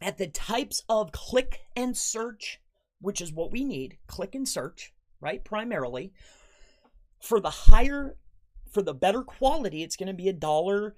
at 0.00 0.18
the 0.18 0.28
types 0.28 0.82
of 0.88 1.12
click 1.12 1.60
and 1.74 1.96
search, 1.96 2.60
which 3.00 3.20
is 3.20 3.32
what 3.32 3.50
we 3.50 3.64
need, 3.64 3.98
click 4.06 4.34
and 4.34 4.48
search, 4.48 4.92
right? 5.20 5.44
Primarily. 5.44 6.12
For 7.20 7.40
the 7.40 7.50
higher, 7.50 8.16
for 8.70 8.82
the 8.82 8.94
better 8.94 9.22
quality, 9.22 9.82
it's 9.82 9.96
going 9.96 10.08
to 10.08 10.14
be 10.14 10.28
a 10.28 10.32
dollar, 10.34 10.94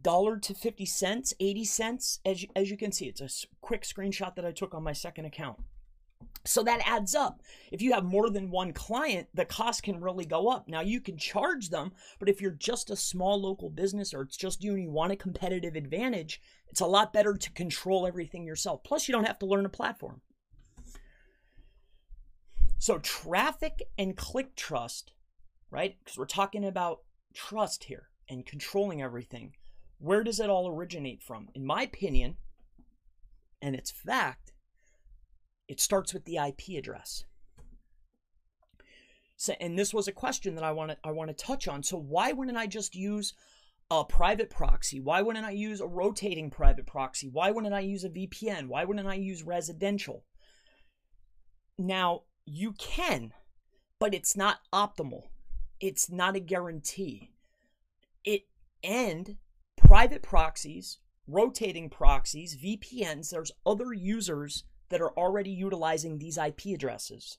dollar 0.00 0.38
to 0.38 0.54
50 0.54 0.86
cents, 0.86 1.34
80 1.38 1.64
cents. 1.64 2.20
As 2.24 2.42
you, 2.42 2.48
as 2.56 2.70
you 2.70 2.76
can 2.76 2.92
see, 2.92 3.06
it's 3.06 3.20
a 3.20 3.46
quick 3.60 3.82
screenshot 3.82 4.34
that 4.36 4.44
I 4.44 4.52
took 4.52 4.74
on 4.74 4.82
my 4.82 4.92
second 4.92 5.26
account. 5.26 5.58
So 6.44 6.64
that 6.64 6.80
adds 6.84 7.14
up. 7.14 7.40
If 7.70 7.80
you 7.80 7.92
have 7.92 8.04
more 8.04 8.28
than 8.28 8.50
one 8.50 8.72
client, 8.72 9.28
the 9.32 9.44
cost 9.44 9.84
can 9.84 10.00
really 10.00 10.24
go 10.24 10.48
up. 10.48 10.68
Now 10.68 10.80
you 10.80 11.00
can 11.00 11.16
charge 11.16 11.70
them, 11.70 11.92
but 12.18 12.28
if 12.28 12.40
you're 12.40 12.50
just 12.50 12.90
a 12.90 12.96
small 12.96 13.40
local 13.40 13.70
business 13.70 14.12
or 14.12 14.22
it's 14.22 14.36
just 14.36 14.64
you 14.64 14.72
and 14.72 14.82
you 14.82 14.90
want 14.90 15.12
a 15.12 15.16
competitive 15.16 15.76
advantage, 15.76 16.40
it's 16.68 16.80
a 16.80 16.86
lot 16.86 17.12
better 17.12 17.34
to 17.34 17.52
control 17.52 18.06
everything 18.06 18.44
yourself. 18.44 18.82
Plus, 18.82 19.06
you 19.06 19.12
don't 19.12 19.26
have 19.26 19.38
to 19.38 19.46
learn 19.46 19.66
a 19.66 19.70
platform. 19.70 20.20
So, 22.78 22.98
traffic 22.98 23.82
and 23.96 24.16
click 24.16 24.56
trust, 24.56 25.12
right? 25.70 25.96
Because 26.02 26.18
we're 26.18 26.24
talking 26.24 26.64
about 26.64 27.02
trust 27.32 27.84
here 27.84 28.08
and 28.28 28.44
controlling 28.44 29.00
everything. 29.00 29.52
Where 29.98 30.24
does 30.24 30.40
it 30.40 30.50
all 30.50 30.68
originate 30.68 31.22
from? 31.22 31.48
In 31.54 31.64
my 31.64 31.82
opinion, 31.82 32.38
and 33.60 33.76
it's 33.76 33.92
fact, 33.92 34.51
it 35.68 35.80
starts 35.80 36.12
with 36.12 36.24
the 36.24 36.36
IP 36.36 36.78
address. 36.78 37.24
So, 39.36 39.54
and 39.60 39.78
this 39.78 39.92
was 39.92 40.06
a 40.06 40.12
question 40.12 40.54
that 40.54 40.64
I 40.64 40.72
want 40.72 40.92
to 40.92 40.98
I 41.02 41.10
want 41.10 41.28
to 41.28 41.34
touch 41.34 41.66
on. 41.66 41.82
So 41.82 41.98
why 41.98 42.32
wouldn't 42.32 42.56
I 42.56 42.66
just 42.66 42.94
use 42.94 43.34
a 43.90 44.04
private 44.04 44.50
proxy? 44.50 45.00
Why 45.00 45.20
wouldn't 45.20 45.44
I 45.44 45.50
use 45.50 45.80
a 45.80 45.86
rotating 45.86 46.50
private 46.50 46.86
proxy? 46.86 47.28
Why 47.28 47.50
wouldn't 47.50 47.74
I 47.74 47.80
use 47.80 48.04
a 48.04 48.08
VPN? 48.08 48.68
Why 48.68 48.84
wouldn't 48.84 49.08
I 49.08 49.14
use 49.14 49.42
residential? 49.42 50.24
Now, 51.78 52.22
you 52.46 52.72
can, 52.72 53.32
but 53.98 54.14
it's 54.14 54.36
not 54.36 54.58
optimal. 54.72 55.24
It's 55.80 56.10
not 56.10 56.36
a 56.36 56.40
guarantee. 56.40 57.32
It 58.24 58.42
and 58.84 59.36
private 59.76 60.22
proxies, 60.22 60.98
rotating 61.26 61.90
proxies, 61.90 62.56
VPNs, 62.56 63.30
there's 63.30 63.52
other 63.66 63.92
users 63.92 64.64
that 64.92 65.00
are 65.00 65.12
already 65.12 65.50
utilizing 65.50 66.18
these 66.18 66.36
IP 66.36 66.66
addresses. 66.66 67.38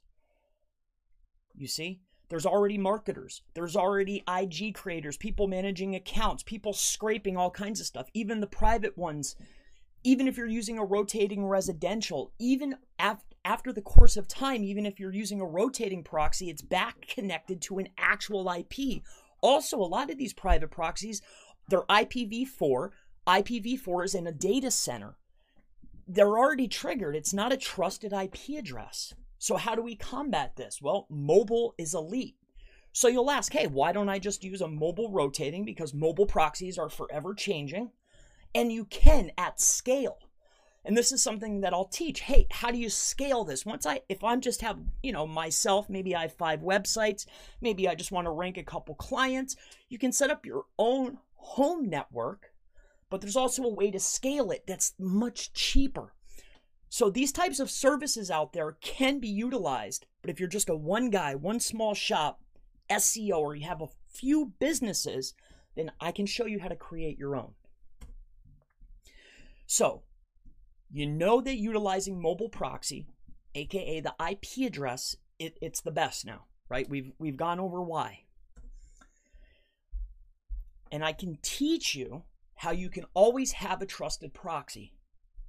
You 1.55 1.67
see? 1.67 2.01
There's 2.29 2.47
already 2.47 2.79
marketers. 2.79 3.43
There's 3.53 3.75
already 3.75 4.23
IG 4.27 4.73
creators, 4.73 5.17
people 5.17 5.47
managing 5.47 5.93
accounts, 5.93 6.41
people 6.41 6.73
scraping 6.73 7.37
all 7.37 7.51
kinds 7.51 7.79
of 7.79 7.85
stuff, 7.85 8.09
even 8.15 8.39
the 8.39 8.47
private 8.47 8.97
ones. 8.97 9.35
Even 10.03 10.27
if 10.27 10.35
you're 10.35 10.47
using 10.47 10.79
a 10.79 10.83
rotating 10.83 11.45
residential, 11.45 12.33
even 12.39 12.75
af- 12.97 13.23
after 13.45 13.71
the 13.71 13.83
course 13.83 14.17
of 14.17 14.27
time, 14.27 14.63
even 14.63 14.87
if 14.87 14.99
you're 14.99 15.13
using 15.13 15.39
a 15.39 15.45
rotating 15.45 16.03
proxy, 16.03 16.49
it's 16.49 16.63
back 16.63 17.07
connected 17.07 17.61
to 17.61 17.77
an 17.77 17.89
actual 17.99 18.51
IP. 18.51 19.03
Also, 19.41 19.77
a 19.77 19.85
lot 19.85 20.09
of 20.09 20.17
these 20.17 20.33
private 20.33 20.71
proxies, 20.71 21.21
they're 21.69 21.83
IPv4. 21.83 22.89
IPv4 23.27 24.05
is 24.05 24.15
in 24.15 24.25
a 24.25 24.31
data 24.31 24.71
center 24.71 25.17
they're 26.07 26.37
already 26.37 26.67
triggered. 26.67 27.15
It's 27.15 27.33
not 27.33 27.53
a 27.53 27.57
trusted 27.57 28.13
IP 28.13 28.57
address. 28.57 29.13
So, 29.37 29.57
how 29.57 29.75
do 29.75 29.81
we 29.81 29.95
combat 29.95 30.55
this? 30.55 30.81
Well, 30.81 31.07
mobile 31.09 31.75
is 31.77 31.93
elite. 31.93 32.35
So, 32.91 33.07
you'll 33.07 33.31
ask, 33.31 33.51
hey, 33.51 33.67
why 33.67 33.91
don't 33.91 34.09
I 34.09 34.19
just 34.19 34.43
use 34.43 34.61
a 34.61 34.67
mobile 34.67 35.11
rotating? 35.11 35.65
Because 35.65 35.93
mobile 35.93 36.25
proxies 36.25 36.77
are 36.77 36.89
forever 36.89 37.33
changing. 37.33 37.91
And 38.55 38.71
you 38.71 38.85
can 38.85 39.31
at 39.37 39.59
scale. 39.59 40.19
And 40.85 40.97
this 40.97 41.11
is 41.11 41.23
something 41.23 41.61
that 41.61 41.73
I'll 41.73 41.87
teach. 41.87 42.21
Hey, 42.21 42.47
how 42.51 42.69
do 42.69 42.77
you 42.77 42.89
scale 42.89 43.45
this? 43.45 43.65
Once 43.65 43.85
I, 43.85 44.01
if 44.09 44.23
I'm 44.23 44.41
just 44.41 44.61
have, 44.61 44.79
you 45.01 45.13
know, 45.13 45.25
myself, 45.25 45.89
maybe 45.89 46.13
I 46.15 46.23
have 46.23 46.33
five 46.33 46.59
websites, 46.59 47.25
maybe 47.61 47.87
I 47.87 47.95
just 47.95 48.11
want 48.11 48.25
to 48.25 48.31
rank 48.31 48.57
a 48.57 48.63
couple 48.63 48.95
clients, 48.95 49.55
you 49.87 49.97
can 49.97 50.11
set 50.11 50.29
up 50.29 50.45
your 50.45 50.65
own 50.77 51.19
home 51.35 51.89
network 51.89 52.52
but 53.13 53.21
there's 53.21 53.35
also 53.35 53.61
a 53.61 53.69
way 53.69 53.91
to 53.91 53.99
scale 53.99 54.49
it 54.49 54.63
that's 54.65 54.95
much 54.97 55.53
cheaper. 55.53 56.15
So 56.89 57.11
these 57.11 57.31
types 57.31 57.59
of 57.59 57.69
services 57.69 58.31
out 58.31 58.53
there 58.53 58.71
can 58.81 59.19
be 59.19 59.27
utilized, 59.27 60.07
but 60.23 60.31
if 60.31 60.39
you're 60.39 60.49
just 60.49 60.67
a 60.67 60.75
one 60.75 61.11
guy, 61.11 61.35
one 61.35 61.59
small 61.59 61.93
shop, 61.93 62.41
SEO, 62.89 63.37
or 63.37 63.53
you 63.53 63.67
have 63.67 63.83
a 63.83 63.89
few 64.11 64.53
businesses, 64.59 65.35
then 65.75 65.91
I 66.01 66.11
can 66.11 66.25
show 66.25 66.47
you 66.47 66.57
how 66.57 66.69
to 66.69 66.75
create 66.75 67.19
your 67.19 67.35
own. 67.35 67.51
So, 69.67 70.01
you 70.91 71.05
know 71.05 71.39
that 71.39 71.57
utilizing 71.57 72.19
mobile 72.19 72.49
proxy, 72.49 73.05
aka 73.53 73.99
the 73.99 74.15
IP 74.27 74.65
address, 74.65 75.15
it, 75.37 75.59
it's 75.61 75.81
the 75.81 75.91
best 75.91 76.25
now, 76.25 76.45
right? 76.67 76.89
We've 76.89 77.11
we've 77.19 77.37
gone 77.37 77.59
over 77.59 77.79
why. 77.79 78.23
And 80.91 81.05
I 81.05 81.13
can 81.13 81.37
teach 81.43 81.93
you 81.93 82.23
how 82.63 82.71
you 82.71 82.89
can 82.89 83.03
always 83.13 83.51
have 83.51 83.81
a 83.81 83.85
trusted 83.85 84.33
proxy, 84.33 84.93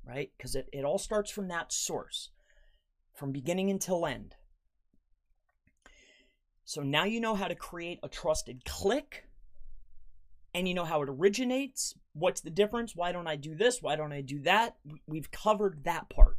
right? 0.04 0.32
Because 0.36 0.56
it, 0.56 0.68
it 0.72 0.84
all 0.84 0.98
starts 0.98 1.30
from 1.30 1.46
that 1.46 1.72
source, 1.72 2.30
from 3.14 3.30
beginning 3.30 3.70
until 3.70 4.04
end. 4.04 4.34
So 6.64 6.82
now 6.82 7.04
you 7.04 7.20
know 7.20 7.36
how 7.36 7.46
to 7.46 7.54
create 7.54 8.00
a 8.02 8.08
trusted 8.08 8.64
click 8.64 9.28
and 10.52 10.66
you 10.66 10.74
know 10.74 10.84
how 10.84 11.02
it 11.02 11.08
originates. 11.08 11.94
What's 12.14 12.40
the 12.40 12.50
difference? 12.50 12.96
Why 12.96 13.12
don't 13.12 13.28
I 13.28 13.36
do 13.36 13.54
this? 13.54 13.80
Why 13.80 13.94
don't 13.94 14.12
I 14.12 14.20
do 14.20 14.40
that? 14.40 14.76
We've 15.06 15.30
covered 15.30 15.84
that 15.84 16.08
part. 16.08 16.38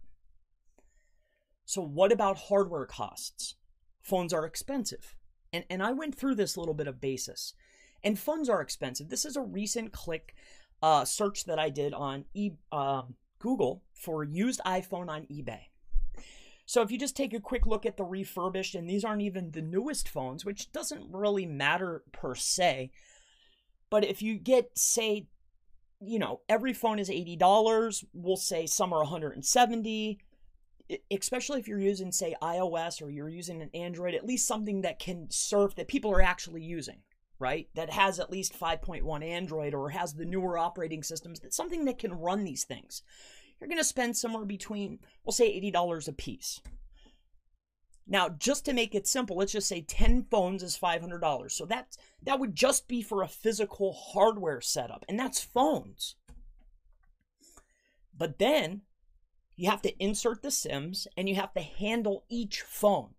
So, 1.63 1.82
what 1.82 2.12
about 2.12 2.38
hardware 2.38 2.86
costs? 2.86 3.55
Phones 4.01 4.34
are 4.34 4.46
expensive. 4.46 5.15
And, 5.53 5.63
and 5.70 5.82
I 5.82 5.94
went 5.94 6.15
through 6.15 6.36
this 6.36 6.58
little 6.58 6.74
bit 6.74 6.88
of 6.88 7.00
basis. 7.00 7.53
And 8.03 8.20
phones 8.20 8.50
are 8.50 8.62
expensive. 8.62 9.10
This 9.10 9.25
is 9.25 9.36
a 9.36 9.41
recent 9.41 9.91
click 9.91 10.36
uh, 10.85 11.03
search 11.03 11.45
that 11.45 11.57
I 11.57 11.71
did 11.71 11.95
on 11.95 12.25
e- 12.35 12.51
uh, 12.71 13.01
Google 13.39 13.81
for 13.95 14.23
used 14.23 14.61
iPhone 14.67 15.09
on 15.09 15.23
eBay. 15.23 15.61
So 16.67 16.83
if 16.83 16.91
you 16.91 16.99
just 16.99 17.17
take 17.17 17.33
a 17.33 17.39
quick 17.39 17.65
look 17.65 17.87
at 17.87 17.97
the 17.97 18.03
refurbished, 18.03 18.75
and 18.75 18.87
these 18.87 19.03
aren't 19.03 19.23
even 19.23 19.49
the 19.49 19.63
newest 19.63 20.07
phones, 20.07 20.45
which 20.45 20.71
doesn't 20.71 21.11
really 21.11 21.47
matter 21.47 22.03
per 22.11 22.35
se, 22.35 22.91
but 23.89 24.05
if 24.05 24.21
you 24.21 24.37
get, 24.37 24.77
say, 24.77 25.25
you 25.99 26.19
know, 26.19 26.41
every 26.47 26.73
phone 26.73 26.99
is 26.99 27.09
$80, 27.09 28.05
we'll 28.13 28.37
say 28.37 28.67
some 28.67 28.93
are 28.93 28.99
170 28.99 30.19
especially 31.09 31.59
if 31.59 31.67
you're 31.67 31.79
using 31.79 32.11
say 32.11 32.35
iOS 32.43 33.01
or 33.01 33.09
you're 33.09 33.27
using 33.27 33.59
an 33.63 33.71
Android, 33.73 34.13
at 34.13 34.23
least 34.23 34.47
something 34.47 34.81
that 34.81 34.99
can 34.99 35.25
serve 35.31 35.73
that 35.73 35.87
people 35.87 36.11
are 36.11 36.21
actually 36.21 36.61
using 36.61 36.99
right? 37.39 37.67
That 37.75 37.91
has 37.91 38.19
at 38.19 38.31
least 38.31 38.59
5.1 38.59 39.23
Android 39.23 39.73
or 39.73 39.89
has 39.89 40.13
the 40.13 40.25
newer 40.25 40.57
operating 40.57 41.03
systems, 41.03 41.39
that's 41.39 41.57
something 41.57 41.85
that 41.85 41.99
can 41.99 42.13
run 42.13 42.43
these 42.43 42.63
things. 42.63 43.01
You're 43.59 43.67
going 43.67 43.77
to 43.77 43.83
spend 43.83 44.17
somewhere 44.17 44.45
between, 44.45 44.99
we'll 45.23 45.33
say 45.33 45.59
$80 45.71 46.07
a 46.07 46.11
piece. 46.13 46.61
Now, 48.07 48.29
just 48.29 48.65
to 48.65 48.73
make 48.73 48.93
it 48.93 49.07
simple, 49.07 49.37
let's 49.37 49.51
just 49.51 49.67
say 49.67 49.81
10 49.81 50.27
phones 50.29 50.61
is 50.61 50.77
$500. 50.77 51.51
So 51.51 51.65
that 51.65 51.97
that 52.23 52.39
would 52.39 52.55
just 52.55 52.87
be 52.87 53.01
for 53.01 53.23
a 53.23 53.27
physical 53.27 53.93
hardware 53.93 54.61
setup, 54.61 55.05
and 55.09 55.19
that's 55.19 55.43
phones. 55.43 56.15
But 58.15 58.37
then 58.37 58.81
you 59.55 59.69
have 59.69 59.81
to 59.83 60.03
insert 60.03 60.41
the 60.41 60.51
SIMs 60.51 61.07
and 61.17 61.27
you 61.27 61.35
have 61.35 61.53
to 61.53 61.61
handle 61.61 62.25
each 62.29 62.61
phone 62.61 63.15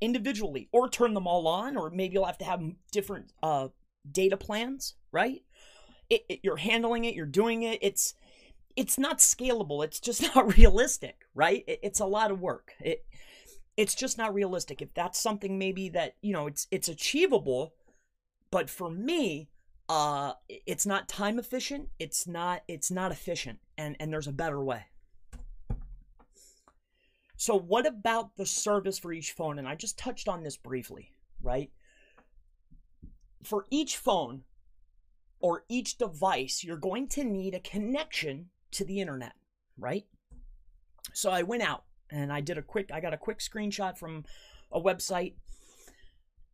individually 0.00 0.68
or 0.72 0.88
turn 0.88 1.14
them 1.14 1.26
all 1.26 1.46
on, 1.46 1.76
or 1.76 1.90
maybe 1.90 2.14
you'll 2.14 2.24
have 2.24 2.38
to 2.38 2.44
have 2.44 2.62
different 2.92 3.32
uh, 3.42 3.68
data 4.10 4.36
plans, 4.36 4.94
right? 5.12 5.42
It, 6.10 6.24
it, 6.28 6.40
you're 6.42 6.56
handling 6.56 7.04
it, 7.04 7.14
you're 7.14 7.26
doing 7.26 7.62
it. 7.62 7.78
It's 7.82 8.14
it's 8.76 8.98
not 8.98 9.18
scalable. 9.18 9.84
It's 9.84 10.00
just 10.00 10.22
not 10.34 10.56
realistic, 10.56 11.26
right? 11.34 11.64
It, 11.66 11.80
it's 11.82 12.00
a 12.00 12.06
lot 12.06 12.30
of 12.30 12.40
work. 12.40 12.72
It 12.80 13.04
it's 13.76 13.94
just 13.94 14.18
not 14.18 14.34
realistic. 14.34 14.80
If 14.82 14.94
that's 14.94 15.20
something 15.20 15.58
maybe 15.58 15.88
that 15.90 16.16
you 16.20 16.32
know 16.32 16.46
it's 16.46 16.66
it's 16.70 16.88
achievable, 16.88 17.74
but 18.50 18.70
for 18.70 18.90
me, 18.90 19.48
uh, 19.88 20.34
it's 20.48 20.86
not 20.86 21.08
time 21.08 21.38
efficient. 21.38 21.88
It's 21.98 22.26
not 22.26 22.62
it's 22.68 22.90
not 22.90 23.12
efficient, 23.12 23.58
and 23.76 23.96
and 23.98 24.12
there's 24.12 24.28
a 24.28 24.32
better 24.32 24.62
way. 24.62 24.86
So, 27.36 27.58
what 27.58 27.86
about 27.86 28.36
the 28.36 28.46
service 28.46 28.98
for 28.98 29.12
each 29.12 29.32
phone? 29.32 29.58
And 29.58 29.68
I 29.68 29.74
just 29.74 29.98
touched 29.98 30.28
on 30.28 30.42
this 30.42 30.56
briefly, 30.56 31.12
right? 31.42 31.70
For 33.42 33.66
each 33.70 33.96
phone 33.96 34.42
or 35.40 35.64
each 35.68 35.98
device, 35.98 36.62
you're 36.64 36.76
going 36.76 37.08
to 37.08 37.24
need 37.24 37.54
a 37.54 37.60
connection 37.60 38.50
to 38.72 38.84
the 38.84 39.00
internet, 39.00 39.34
right? 39.76 40.06
So, 41.12 41.30
I 41.30 41.42
went 41.42 41.62
out 41.62 41.84
and 42.10 42.32
I 42.32 42.40
did 42.40 42.56
a 42.56 42.62
quick, 42.62 42.90
I 42.92 43.00
got 43.00 43.14
a 43.14 43.18
quick 43.18 43.40
screenshot 43.40 43.98
from 43.98 44.24
a 44.70 44.80
website 44.80 45.34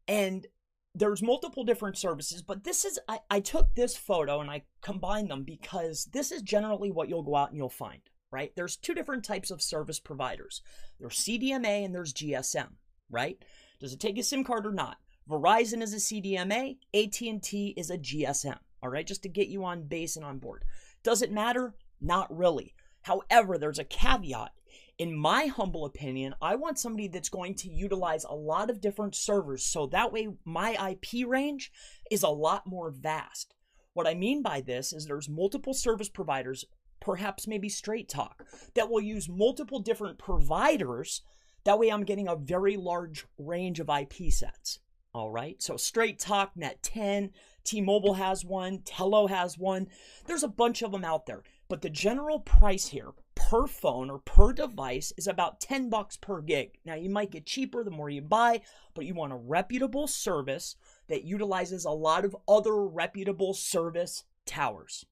and 0.08 0.46
there's 0.94 1.22
multiple 1.22 1.62
different 1.62 1.96
services, 1.96 2.42
but 2.42 2.64
this 2.64 2.84
is, 2.84 2.98
I, 3.06 3.20
I 3.30 3.40
took 3.40 3.74
this 3.74 3.96
photo 3.96 4.40
and 4.40 4.50
I 4.50 4.64
combined 4.82 5.30
them 5.30 5.44
because 5.44 6.06
this 6.06 6.32
is 6.32 6.42
generally 6.42 6.90
what 6.90 7.08
you'll 7.08 7.22
go 7.22 7.36
out 7.36 7.50
and 7.50 7.56
you'll 7.56 7.68
find 7.68 8.00
right? 8.30 8.52
There's 8.54 8.76
two 8.76 8.94
different 8.94 9.24
types 9.24 9.50
of 9.50 9.62
service 9.62 9.98
providers. 9.98 10.62
There's 10.98 11.18
CDMA 11.18 11.84
and 11.84 11.94
there's 11.94 12.12
GSM, 12.12 12.68
right? 13.10 13.38
Does 13.80 13.92
it 13.92 14.00
take 14.00 14.18
a 14.18 14.22
SIM 14.22 14.44
card 14.44 14.66
or 14.66 14.72
not? 14.72 14.98
Verizon 15.28 15.82
is 15.82 15.94
a 15.94 15.96
CDMA, 15.96 16.78
AT&T 16.94 17.74
is 17.76 17.90
a 17.90 17.98
GSM. 17.98 18.58
All 18.82 18.88
right, 18.88 19.06
just 19.06 19.22
to 19.22 19.28
get 19.28 19.48
you 19.48 19.64
on 19.64 19.82
base 19.82 20.16
and 20.16 20.24
on 20.24 20.38
board. 20.38 20.64
Does 21.02 21.22
it 21.22 21.32
matter? 21.32 21.74
Not 22.00 22.34
really. 22.34 22.74
However, 23.02 23.58
there's 23.58 23.78
a 23.78 23.84
caveat. 23.84 24.52
In 24.98 25.16
my 25.16 25.46
humble 25.46 25.86
opinion, 25.86 26.34
I 26.42 26.56
want 26.56 26.78
somebody 26.78 27.08
that's 27.08 27.30
going 27.30 27.54
to 27.56 27.70
utilize 27.70 28.24
a 28.24 28.34
lot 28.34 28.68
of 28.68 28.80
different 28.80 29.14
servers 29.14 29.64
so 29.64 29.86
that 29.86 30.12
way 30.12 30.28
my 30.44 30.90
IP 30.90 31.26
range 31.26 31.72
is 32.10 32.22
a 32.22 32.28
lot 32.28 32.66
more 32.66 32.90
vast. 32.90 33.54
What 33.94 34.06
I 34.06 34.14
mean 34.14 34.42
by 34.42 34.60
this 34.60 34.92
is 34.92 35.06
there's 35.06 35.28
multiple 35.28 35.74
service 35.74 36.08
providers, 36.08 36.64
perhaps 37.00 37.46
maybe 37.46 37.68
Straight 37.68 38.08
Talk, 38.08 38.44
that 38.74 38.90
will 38.90 39.00
use 39.00 39.28
multiple 39.28 39.80
different 39.80 40.18
providers. 40.18 41.22
That 41.64 41.78
way 41.78 41.88
I'm 41.88 42.04
getting 42.04 42.28
a 42.28 42.36
very 42.36 42.76
large 42.76 43.26
range 43.38 43.80
of 43.80 43.88
IP 43.88 44.32
sets. 44.32 44.78
All 45.12 45.30
right, 45.30 45.60
so 45.60 45.76
Straight 45.76 46.20
Talk, 46.20 46.52
Net 46.54 46.82
10, 46.82 47.30
T 47.64 47.80
Mobile 47.80 48.14
has 48.14 48.44
one, 48.44 48.82
Tello 48.84 49.26
has 49.26 49.58
one. 49.58 49.88
There's 50.26 50.44
a 50.44 50.48
bunch 50.48 50.82
of 50.82 50.92
them 50.92 51.04
out 51.04 51.26
there. 51.26 51.42
But 51.68 51.82
the 51.82 51.90
general 51.90 52.40
price 52.40 52.88
here 52.88 53.10
per 53.34 53.66
phone 53.66 54.10
or 54.10 54.18
per 54.18 54.52
device 54.52 55.12
is 55.16 55.26
about 55.26 55.60
10 55.60 55.88
bucks 55.90 56.16
per 56.16 56.40
gig. 56.40 56.78
Now, 56.84 56.94
you 56.94 57.10
might 57.10 57.30
get 57.30 57.46
cheaper 57.46 57.82
the 57.82 57.90
more 57.90 58.10
you 58.10 58.22
buy, 58.22 58.60
but 58.94 59.06
you 59.06 59.14
want 59.14 59.32
a 59.32 59.36
reputable 59.36 60.06
service 60.06 60.76
that 61.08 61.24
utilizes 61.24 61.84
a 61.84 61.90
lot 61.90 62.24
of 62.24 62.36
other 62.46 62.84
reputable 62.84 63.54
service 63.54 64.24
towers. 64.46 65.04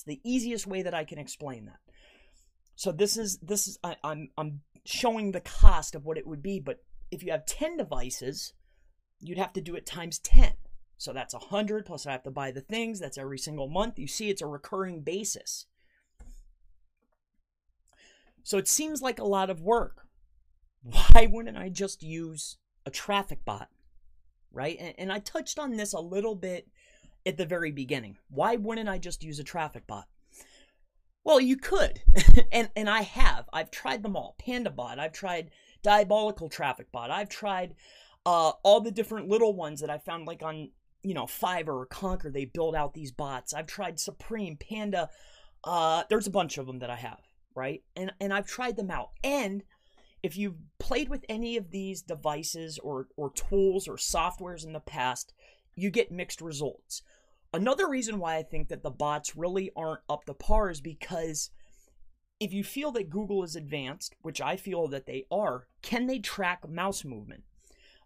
It's 0.00 0.04
the 0.06 0.20
easiest 0.24 0.66
way 0.66 0.82
that 0.82 0.94
I 0.94 1.04
can 1.04 1.18
explain 1.18 1.66
that. 1.66 1.80
So 2.74 2.90
this 2.90 3.18
is 3.18 3.38
this 3.38 3.68
is 3.68 3.78
I, 3.84 3.96
I'm 4.02 4.30
I'm 4.38 4.62
showing 4.86 5.32
the 5.32 5.42
cost 5.42 5.94
of 5.94 6.06
what 6.06 6.16
it 6.16 6.26
would 6.26 6.42
be, 6.42 6.58
but 6.58 6.78
if 7.10 7.22
you 7.22 7.32
have 7.32 7.44
10 7.44 7.76
devices, 7.76 8.54
you'd 9.20 9.36
have 9.36 9.52
to 9.52 9.60
do 9.60 9.74
it 9.74 9.84
times 9.84 10.18
10. 10.20 10.54
So 10.96 11.12
that's 11.12 11.34
100 11.34 11.84
plus 11.84 12.06
I 12.06 12.12
have 12.12 12.22
to 12.22 12.30
buy 12.30 12.50
the 12.50 12.62
things. 12.62 12.98
That's 12.98 13.18
every 13.18 13.36
single 13.36 13.68
month. 13.68 13.98
You 13.98 14.06
see, 14.06 14.30
it's 14.30 14.40
a 14.40 14.46
recurring 14.46 15.02
basis. 15.02 15.66
So 18.42 18.56
it 18.56 18.68
seems 18.68 19.02
like 19.02 19.18
a 19.18 19.24
lot 19.24 19.50
of 19.50 19.60
work. 19.60 20.06
Why 20.82 21.28
wouldn't 21.30 21.58
I 21.58 21.68
just 21.68 22.02
use 22.02 22.56
a 22.86 22.90
traffic 22.90 23.44
bot? 23.44 23.68
Right? 24.50 24.78
And, 24.80 24.94
and 24.96 25.12
I 25.12 25.18
touched 25.18 25.58
on 25.58 25.76
this 25.76 25.92
a 25.92 26.00
little 26.00 26.34
bit 26.34 26.68
at 27.26 27.36
the 27.36 27.46
very 27.46 27.70
beginning. 27.70 28.18
Why 28.28 28.56
wouldn't 28.56 28.88
I 28.88 28.98
just 28.98 29.22
use 29.22 29.38
a 29.38 29.44
traffic 29.44 29.86
bot? 29.86 30.06
Well, 31.24 31.40
you 31.40 31.56
could. 31.56 32.02
and 32.52 32.70
and 32.74 32.88
I 32.88 33.02
have. 33.02 33.48
I've 33.52 33.70
tried 33.70 34.02
them 34.02 34.16
all. 34.16 34.36
PandaBot, 34.44 34.98
I've 34.98 35.12
tried 35.12 35.50
Diabolical 35.82 36.48
Traffic 36.48 36.90
Bot. 36.92 37.10
I've 37.10 37.28
tried 37.28 37.74
uh, 38.26 38.52
all 38.62 38.80
the 38.80 38.90
different 38.90 39.28
little 39.28 39.54
ones 39.54 39.80
that 39.80 39.90
I 39.90 39.98
found 39.98 40.26
like 40.26 40.42
on, 40.42 40.70
you 41.02 41.14
know, 41.14 41.24
Fiverr 41.24 41.68
or 41.68 41.86
Konker. 41.86 42.32
They 42.32 42.46
build 42.46 42.74
out 42.74 42.94
these 42.94 43.12
bots. 43.12 43.54
I've 43.54 43.66
tried 43.66 44.00
Supreme, 44.00 44.56
Panda. 44.56 45.10
Uh, 45.62 46.04
there's 46.08 46.26
a 46.26 46.30
bunch 46.30 46.56
of 46.58 46.66
them 46.66 46.78
that 46.78 46.90
I 46.90 46.96
have 46.96 47.20
right? 47.54 47.82
And 47.96 48.12
and 48.20 48.32
I've 48.32 48.46
tried 48.46 48.76
them 48.76 48.90
out. 48.90 49.10
And 49.22 49.62
if 50.22 50.36
you've 50.36 50.56
played 50.78 51.08
with 51.08 51.24
any 51.28 51.56
of 51.56 51.70
these 51.70 52.02
devices 52.02 52.78
or 52.78 53.08
or 53.16 53.30
tools 53.30 53.88
or 53.88 53.96
softwares 53.96 54.64
in 54.64 54.72
the 54.72 54.80
past, 54.80 55.32
you 55.74 55.90
get 55.90 56.12
mixed 56.12 56.40
results. 56.40 57.02
Another 57.52 57.88
reason 57.88 58.20
why 58.20 58.36
I 58.36 58.42
think 58.44 58.68
that 58.68 58.82
the 58.82 58.90
bots 58.90 59.36
really 59.36 59.72
aren't 59.74 60.02
up 60.08 60.24
to 60.26 60.34
par 60.34 60.70
is 60.70 60.80
because 60.80 61.50
if 62.38 62.52
you 62.52 62.62
feel 62.62 62.92
that 62.92 63.10
Google 63.10 63.42
is 63.42 63.56
advanced, 63.56 64.14
which 64.22 64.40
I 64.40 64.56
feel 64.56 64.86
that 64.88 65.06
they 65.06 65.26
are, 65.32 65.66
can 65.82 66.06
they 66.06 66.20
track 66.20 66.68
mouse 66.68 67.04
movement? 67.04 67.42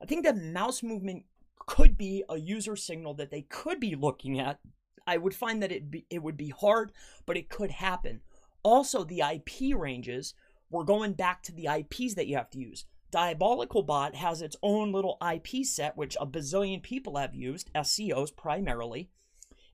I 0.02 0.06
think 0.06 0.24
that 0.24 0.36
mouse 0.36 0.82
movement 0.82 1.24
could 1.66 1.98
be 1.98 2.24
a 2.28 2.38
user 2.38 2.74
signal 2.74 3.14
that 3.14 3.30
they 3.30 3.42
could 3.42 3.80
be 3.80 3.94
looking 3.94 4.40
at. 4.40 4.60
I 5.06 5.18
would 5.18 5.34
find 5.34 5.62
that 5.62 5.72
it 5.72 5.90
be, 5.90 6.06
it 6.08 6.22
would 6.22 6.36
be 6.38 6.48
hard, 6.48 6.92
but 7.26 7.36
it 7.36 7.50
could 7.50 7.70
happen. 7.70 8.22
Also, 8.62 9.04
the 9.04 9.20
IP 9.20 9.76
ranges, 9.76 10.34
we're 10.70 10.84
going 10.84 11.12
back 11.12 11.42
to 11.42 11.52
the 11.52 11.68
IPs 11.68 12.14
that 12.14 12.26
you 12.26 12.36
have 12.36 12.50
to 12.50 12.58
use. 12.58 12.86
Diabolical 13.10 13.82
Bot 13.82 14.14
has 14.16 14.42
its 14.42 14.56
own 14.62 14.90
little 14.90 15.18
IP 15.22 15.64
set, 15.64 15.96
which 15.96 16.16
a 16.18 16.26
bazillion 16.26 16.82
people 16.82 17.16
have 17.18 17.34
used, 17.34 17.70
SEOs 17.74 18.34
primarily. 18.34 19.10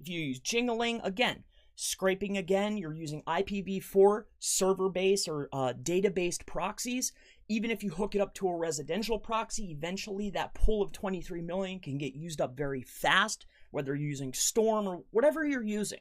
If 0.00 0.08
you 0.08 0.20
use 0.20 0.40
Jingling, 0.40 1.04
again, 1.04 1.44
scraping 1.74 2.38
again, 2.38 2.78
you're 2.78 2.94
using 2.94 3.22
IPv4 3.24 4.24
server 4.38 4.88
based 4.88 5.28
or 5.28 5.50
uh, 5.52 5.74
data 5.82 6.10
based 6.10 6.46
proxies. 6.46 7.12
Even 7.48 7.70
if 7.70 7.82
you 7.82 7.90
hook 7.90 8.14
it 8.14 8.20
up 8.20 8.32
to 8.34 8.48
a 8.48 8.56
residential 8.56 9.18
proxy, 9.18 9.70
eventually 9.70 10.30
that 10.30 10.54
pool 10.54 10.80
of 10.80 10.92
23 10.92 11.42
million 11.42 11.80
can 11.80 11.98
get 11.98 12.14
used 12.14 12.40
up 12.40 12.56
very 12.56 12.80
fast, 12.82 13.44
whether 13.72 13.94
you're 13.94 14.08
using 14.08 14.32
Storm 14.32 14.86
or 14.86 15.02
whatever 15.10 15.44
you're 15.44 15.62
using. 15.62 16.00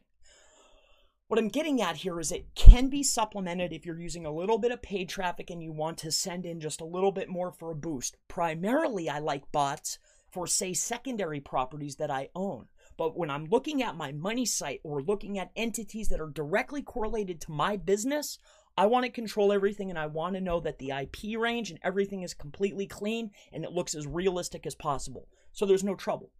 What 1.28 1.38
I'm 1.38 1.50
getting 1.50 1.82
at 1.82 1.98
here 1.98 2.20
is 2.20 2.32
it 2.32 2.56
can 2.56 2.90
be 2.90 3.04
supplemented 3.04 3.74
if 3.74 3.86
you're 3.86 4.00
using 4.00 4.26
a 4.26 4.32
little 4.32 4.58
bit 4.58 4.72
of 4.72 4.82
paid 4.82 5.10
traffic 5.10 5.50
and 5.50 5.62
you 5.62 5.72
want 5.72 5.98
to 6.00 6.12
send 6.12 6.46
in 6.46 6.60
just 6.60 6.82
a 6.82 6.86
little 6.86 7.12
bit 7.12 7.30
more 7.30 7.52
for 7.52 7.70
a 7.70 7.76
boost. 7.76 8.18
Primarily, 8.28 9.10
I 9.10 9.20
like 9.20 9.52
bots 9.52 10.00
for, 10.32 10.48
say, 10.48 10.74
secondary 10.74 11.40
properties 11.40 11.98
that 11.98 12.10
I 12.10 12.30
own. 12.34 12.68
But 13.00 13.18
when 13.18 13.30
I'm 13.30 13.46
looking 13.46 13.82
at 13.82 13.96
my 13.96 14.12
money 14.12 14.46
site 14.46 14.82
or 14.84 15.02
looking 15.02 15.40
at 15.40 15.54
entities 15.56 16.10
that 16.10 16.20
are 16.20 16.30
directly 16.30 16.82
correlated 16.82 17.40
to 17.42 17.52
my 17.54 17.78
business, 17.78 18.38
I 18.78 18.88
want 18.88 19.06
to 19.06 19.10
control 19.12 19.54
everything 19.54 19.90
and 19.90 19.98
I 19.98 20.08
want 20.08 20.36
to 20.36 20.42
know 20.42 20.60
that 20.60 20.80
the 20.80 20.92
IP 20.92 21.40
range 21.40 21.70
and 21.70 21.80
everything 21.82 22.24
is 22.24 22.34
completely 22.34 22.88
clean 22.88 23.32
and 23.54 23.64
it 23.64 23.72
looks 23.72 23.96
as 23.96 24.06
realistic 24.06 24.66
as 24.66 24.76
possible. 24.76 25.30
So 25.54 25.66
there's 25.66 25.84
no 25.84 25.96
trouble. 25.96 26.34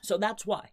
So 0.00 0.18
that's 0.18 0.44
why. 0.44 0.70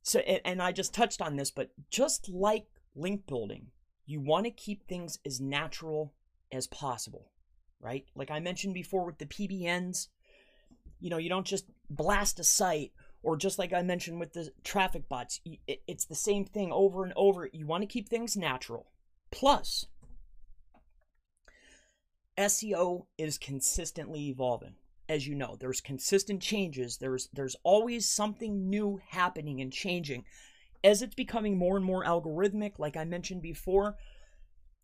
So, 0.00 0.20
and 0.20 0.62
I 0.62 0.72
just 0.72 0.94
touched 0.94 1.20
on 1.20 1.36
this, 1.36 1.50
but 1.50 1.72
just 1.90 2.30
like 2.30 2.68
link 2.96 3.26
building, 3.26 3.66
you 4.06 4.22
want 4.22 4.46
to 4.46 4.50
keep 4.50 4.88
things 4.88 5.18
as 5.26 5.42
natural 5.42 6.14
as 6.50 6.66
possible, 6.68 7.32
right? 7.82 8.06
Like 8.14 8.30
I 8.30 8.40
mentioned 8.40 8.72
before 8.72 9.04
with 9.04 9.18
the 9.18 9.26
PBNs, 9.26 10.08
you 11.00 11.10
know, 11.10 11.18
you 11.18 11.28
don't 11.28 11.46
just 11.46 11.66
blast 11.90 12.38
a 12.40 12.44
site 12.44 12.92
or 13.22 13.36
just 13.36 13.58
like 13.58 13.72
I 13.72 13.82
mentioned 13.82 14.20
with 14.20 14.32
the 14.32 14.50
traffic 14.64 15.08
bots, 15.08 15.40
it's 15.66 16.04
the 16.04 16.14
same 16.14 16.44
thing 16.44 16.70
over 16.72 17.04
and 17.04 17.12
over. 17.16 17.48
You 17.52 17.66
want 17.66 17.82
to 17.82 17.86
keep 17.86 18.08
things 18.08 18.36
natural. 18.36 18.86
Plus, 19.30 19.86
SEO 22.38 23.06
is 23.18 23.38
consistently 23.38 24.28
evolving 24.28 24.74
as 25.08 25.26
you 25.26 25.34
know 25.34 25.56
there's 25.58 25.80
consistent 25.80 26.42
changes 26.42 26.98
there's 26.98 27.28
there's 27.32 27.56
always 27.62 28.06
something 28.06 28.68
new 28.68 29.00
happening 29.08 29.60
and 29.60 29.72
changing 29.72 30.24
as 30.84 31.02
it's 31.02 31.14
becoming 31.14 31.56
more 31.56 31.76
and 31.76 31.84
more 31.84 32.04
algorithmic 32.04 32.78
like 32.78 32.96
i 32.96 33.04
mentioned 33.04 33.40
before 33.42 33.96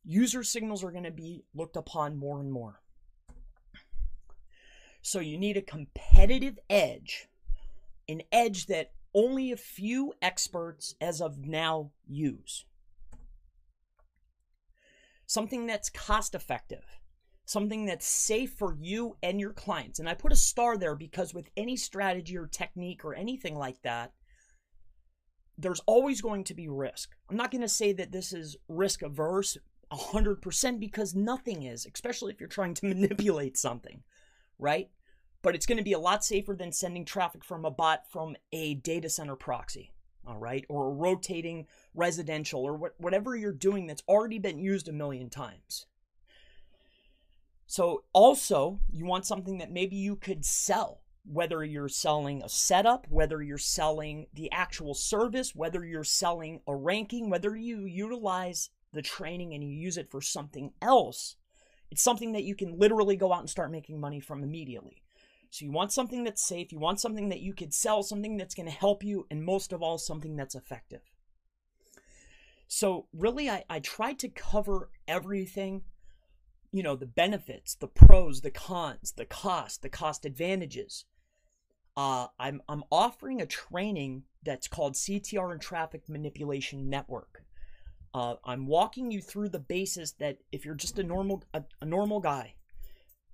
user 0.04 0.42
signals 0.42 0.82
are 0.82 0.90
going 0.90 1.04
to 1.04 1.10
be 1.10 1.44
looked 1.54 1.76
upon 1.76 2.16
more 2.16 2.40
and 2.40 2.50
more 2.50 2.80
so 5.04 5.20
you 5.20 5.38
need 5.38 5.56
a 5.56 5.62
competitive 5.62 6.58
edge 6.68 7.28
an 8.08 8.22
edge 8.32 8.66
that 8.66 8.92
only 9.14 9.52
a 9.52 9.56
few 9.56 10.12
experts 10.20 10.94
as 11.00 11.20
of 11.20 11.46
now 11.46 11.90
use 12.06 12.64
something 15.26 15.66
that's 15.66 15.88
cost 15.88 16.34
effective 16.34 16.84
something 17.44 17.84
that's 17.86 18.06
safe 18.06 18.52
for 18.52 18.74
you 18.80 19.16
and 19.22 19.40
your 19.40 19.52
clients. 19.52 19.98
And 19.98 20.08
I 20.08 20.14
put 20.14 20.32
a 20.32 20.36
star 20.36 20.76
there 20.76 20.94
because 20.94 21.34
with 21.34 21.50
any 21.56 21.76
strategy 21.76 22.36
or 22.36 22.46
technique 22.46 23.04
or 23.04 23.14
anything 23.14 23.56
like 23.56 23.80
that, 23.82 24.12
there's 25.58 25.80
always 25.86 26.20
going 26.20 26.44
to 26.44 26.54
be 26.54 26.68
risk. 26.68 27.14
I'm 27.30 27.36
not 27.36 27.50
going 27.50 27.60
to 27.60 27.68
say 27.68 27.92
that 27.92 28.12
this 28.12 28.32
is 28.32 28.56
risk 28.68 29.02
averse 29.02 29.56
100% 29.92 30.80
because 30.80 31.14
nothing 31.14 31.62
is, 31.62 31.86
especially 31.92 32.32
if 32.32 32.40
you're 32.40 32.48
trying 32.48 32.74
to 32.74 32.86
manipulate 32.94 33.56
something, 33.56 34.02
right? 34.58 34.88
But 35.44 35.54
it's 35.54 35.66
going 35.66 35.76
to 35.76 35.84
be 35.84 35.92
a 35.92 35.98
lot 35.98 36.24
safer 36.24 36.56
than 36.56 36.72
sending 36.72 37.04
traffic 37.04 37.44
from 37.44 37.66
a 37.66 37.70
bot 37.70 38.10
from 38.10 38.34
a 38.50 38.76
data 38.76 39.10
center 39.10 39.36
proxy, 39.36 39.92
all 40.26 40.38
right? 40.38 40.64
Or 40.70 40.86
a 40.86 40.94
rotating 40.94 41.66
residential 41.94 42.62
or 42.62 42.94
whatever 42.96 43.36
you're 43.36 43.52
doing 43.52 43.86
that's 43.86 44.02
already 44.08 44.38
been 44.38 44.58
used 44.58 44.88
a 44.88 44.92
million 44.92 45.28
times. 45.28 45.84
So 47.66 48.04
also, 48.14 48.80
you 48.90 49.04
want 49.04 49.26
something 49.26 49.58
that 49.58 49.70
maybe 49.70 49.96
you 49.96 50.16
could 50.16 50.46
sell, 50.46 51.02
whether 51.30 51.62
you're 51.62 51.90
selling 51.90 52.42
a 52.42 52.48
setup, 52.48 53.06
whether 53.10 53.42
you're 53.42 53.58
selling 53.58 54.28
the 54.32 54.50
actual 54.50 54.94
service, 54.94 55.54
whether 55.54 55.84
you're 55.84 56.04
selling 56.04 56.60
a 56.66 56.74
ranking, 56.74 57.28
whether 57.28 57.54
you 57.54 57.84
utilize 57.84 58.70
the 58.94 59.02
training 59.02 59.52
and 59.52 59.62
you 59.62 59.70
use 59.70 59.98
it 59.98 60.10
for 60.10 60.22
something 60.22 60.72
else. 60.80 61.36
It's 61.90 62.02
something 62.02 62.32
that 62.32 62.44
you 62.44 62.54
can 62.54 62.78
literally 62.78 63.16
go 63.16 63.30
out 63.30 63.40
and 63.40 63.50
start 63.50 63.70
making 63.70 64.00
money 64.00 64.20
from 64.20 64.42
immediately. 64.42 65.02
So 65.54 65.64
you 65.64 65.70
want 65.70 65.92
something 65.92 66.24
that's 66.24 66.44
safe, 66.44 66.72
you 66.72 66.80
want 66.80 66.98
something 66.98 67.28
that 67.28 67.38
you 67.38 67.54
could 67.54 67.72
sell, 67.72 68.02
something 68.02 68.36
that's 68.36 68.56
going 68.56 68.66
to 68.66 68.74
help 68.74 69.04
you, 69.04 69.28
and 69.30 69.44
most 69.44 69.72
of 69.72 69.84
all, 69.84 69.98
something 69.98 70.34
that's 70.34 70.56
effective. 70.56 71.02
So 72.66 73.06
really, 73.12 73.48
I, 73.48 73.62
I 73.70 73.78
tried 73.78 74.18
to 74.18 74.28
cover 74.28 74.90
everything 75.06 75.82
you 76.72 76.82
know, 76.82 76.96
the 76.96 77.06
benefits, 77.06 77.76
the 77.76 77.86
pros, 77.86 78.40
the 78.40 78.50
cons, 78.50 79.12
the 79.16 79.24
cost, 79.24 79.82
the 79.82 79.88
cost 79.88 80.24
advantages. 80.24 81.04
Uh, 81.96 82.26
I'm 82.36 82.60
I'm 82.68 82.82
offering 82.90 83.40
a 83.40 83.46
training 83.46 84.24
that's 84.42 84.66
called 84.66 84.94
CTR 84.94 85.52
and 85.52 85.60
Traffic 85.60 86.08
Manipulation 86.08 86.90
Network. 86.90 87.44
Uh, 88.12 88.34
I'm 88.44 88.66
walking 88.66 89.12
you 89.12 89.20
through 89.20 89.50
the 89.50 89.60
basis 89.60 90.10
that 90.18 90.38
if 90.50 90.64
you're 90.64 90.74
just 90.74 90.98
a 90.98 91.04
normal 91.04 91.44
a, 91.54 91.62
a 91.80 91.84
normal 91.84 92.18
guy, 92.18 92.54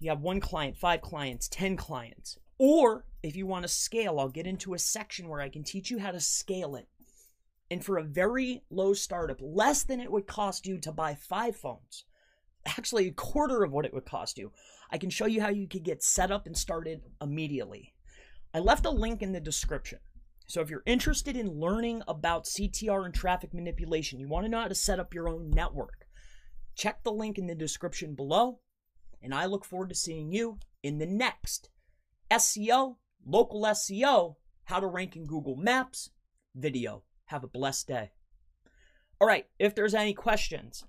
you 0.00 0.10
have 0.10 0.20
one 0.20 0.40
client, 0.40 0.76
five 0.76 1.02
clients, 1.02 1.48
ten 1.48 1.76
clients, 1.76 2.38
or 2.58 3.04
if 3.22 3.36
you 3.36 3.46
want 3.46 3.62
to 3.62 3.68
scale, 3.68 4.18
I'll 4.18 4.28
get 4.28 4.46
into 4.46 4.74
a 4.74 4.78
section 4.78 5.28
where 5.28 5.40
I 5.40 5.48
can 5.48 5.62
teach 5.62 5.90
you 5.90 5.98
how 5.98 6.10
to 6.10 6.20
scale 6.20 6.74
it. 6.74 6.88
And 7.70 7.84
for 7.84 7.98
a 7.98 8.02
very 8.02 8.62
low 8.70 8.94
startup, 8.94 9.38
less 9.40 9.84
than 9.84 10.00
it 10.00 10.10
would 10.10 10.26
cost 10.26 10.66
you 10.66 10.78
to 10.78 10.90
buy 10.90 11.14
five 11.14 11.54
phones, 11.54 12.04
actually 12.66 13.06
a 13.06 13.12
quarter 13.12 13.62
of 13.62 13.72
what 13.72 13.84
it 13.84 13.94
would 13.94 14.06
cost 14.06 14.38
you, 14.38 14.52
I 14.90 14.98
can 14.98 15.10
show 15.10 15.26
you 15.26 15.40
how 15.40 15.50
you 15.50 15.68
could 15.68 15.84
get 15.84 16.02
set 16.02 16.30
up 16.30 16.46
and 16.46 16.56
started 16.56 17.02
immediately. 17.22 17.94
I 18.52 18.58
left 18.58 18.86
a 18.86 18.90
link 18.90 19.22
in 19.22 19.32
the 19.32 19.40
description. 19.40 20.00
So 20.48 20.60
if 20.60 20.68
you're 20.68 20.82
interested 20.84 21.36
in 21.36 21.60
learning 21.60 22.02
about 22.08 22.46
CTR 22.46 23.04
and 23.04 23.14
traffic 23.14 23.54
manipulation, 23.54 24.18
you 24.18 24.28
want 24.28 24.46
to 24.46 24.50
know 24.50 24.62
how 24.62 24.68
to 24.68 24.74
set 24.74 24.98
up 24.98 25.14
your 25.14 25.28
own 25.28 25.50
network, 25.50 26.08
check 26.74 27.04
the 27.04 27.12
link 27.12 27.38
in 27.38 27.46
the 27.46 27.54
description 27.54 28.14
below. 28.14 28.58
And 29.22 29.34
I 29.34 29.46
look 29.46 29.64
forward 29.64 29.90
to 29.90 29.94
seeing 29.94 30.32
you 30.32 30.58
in 30.82 30.98
the 30.98 31.06
next 31.06 31.70
SEO, 32.30 32.96
local 33.26 33.62
SEO, 33.62 34.36
how 34.64 34.80
to 34.80 34.86
rank 34.86 35.16
in 35.16 35.26
Google 35.26 35.56
Maps 35.56 36.10
video. 36.54 37.02
Have 37.26 37.44
a 37.44 37.48
blessed 37.48 37.88
day. 37.88 38.12
All 39.20 39.28
right, 39.28 39.46
if 39.58 39.74
there's 39.74 39.94
any 39.94 40.14
questions, 40.14 40.84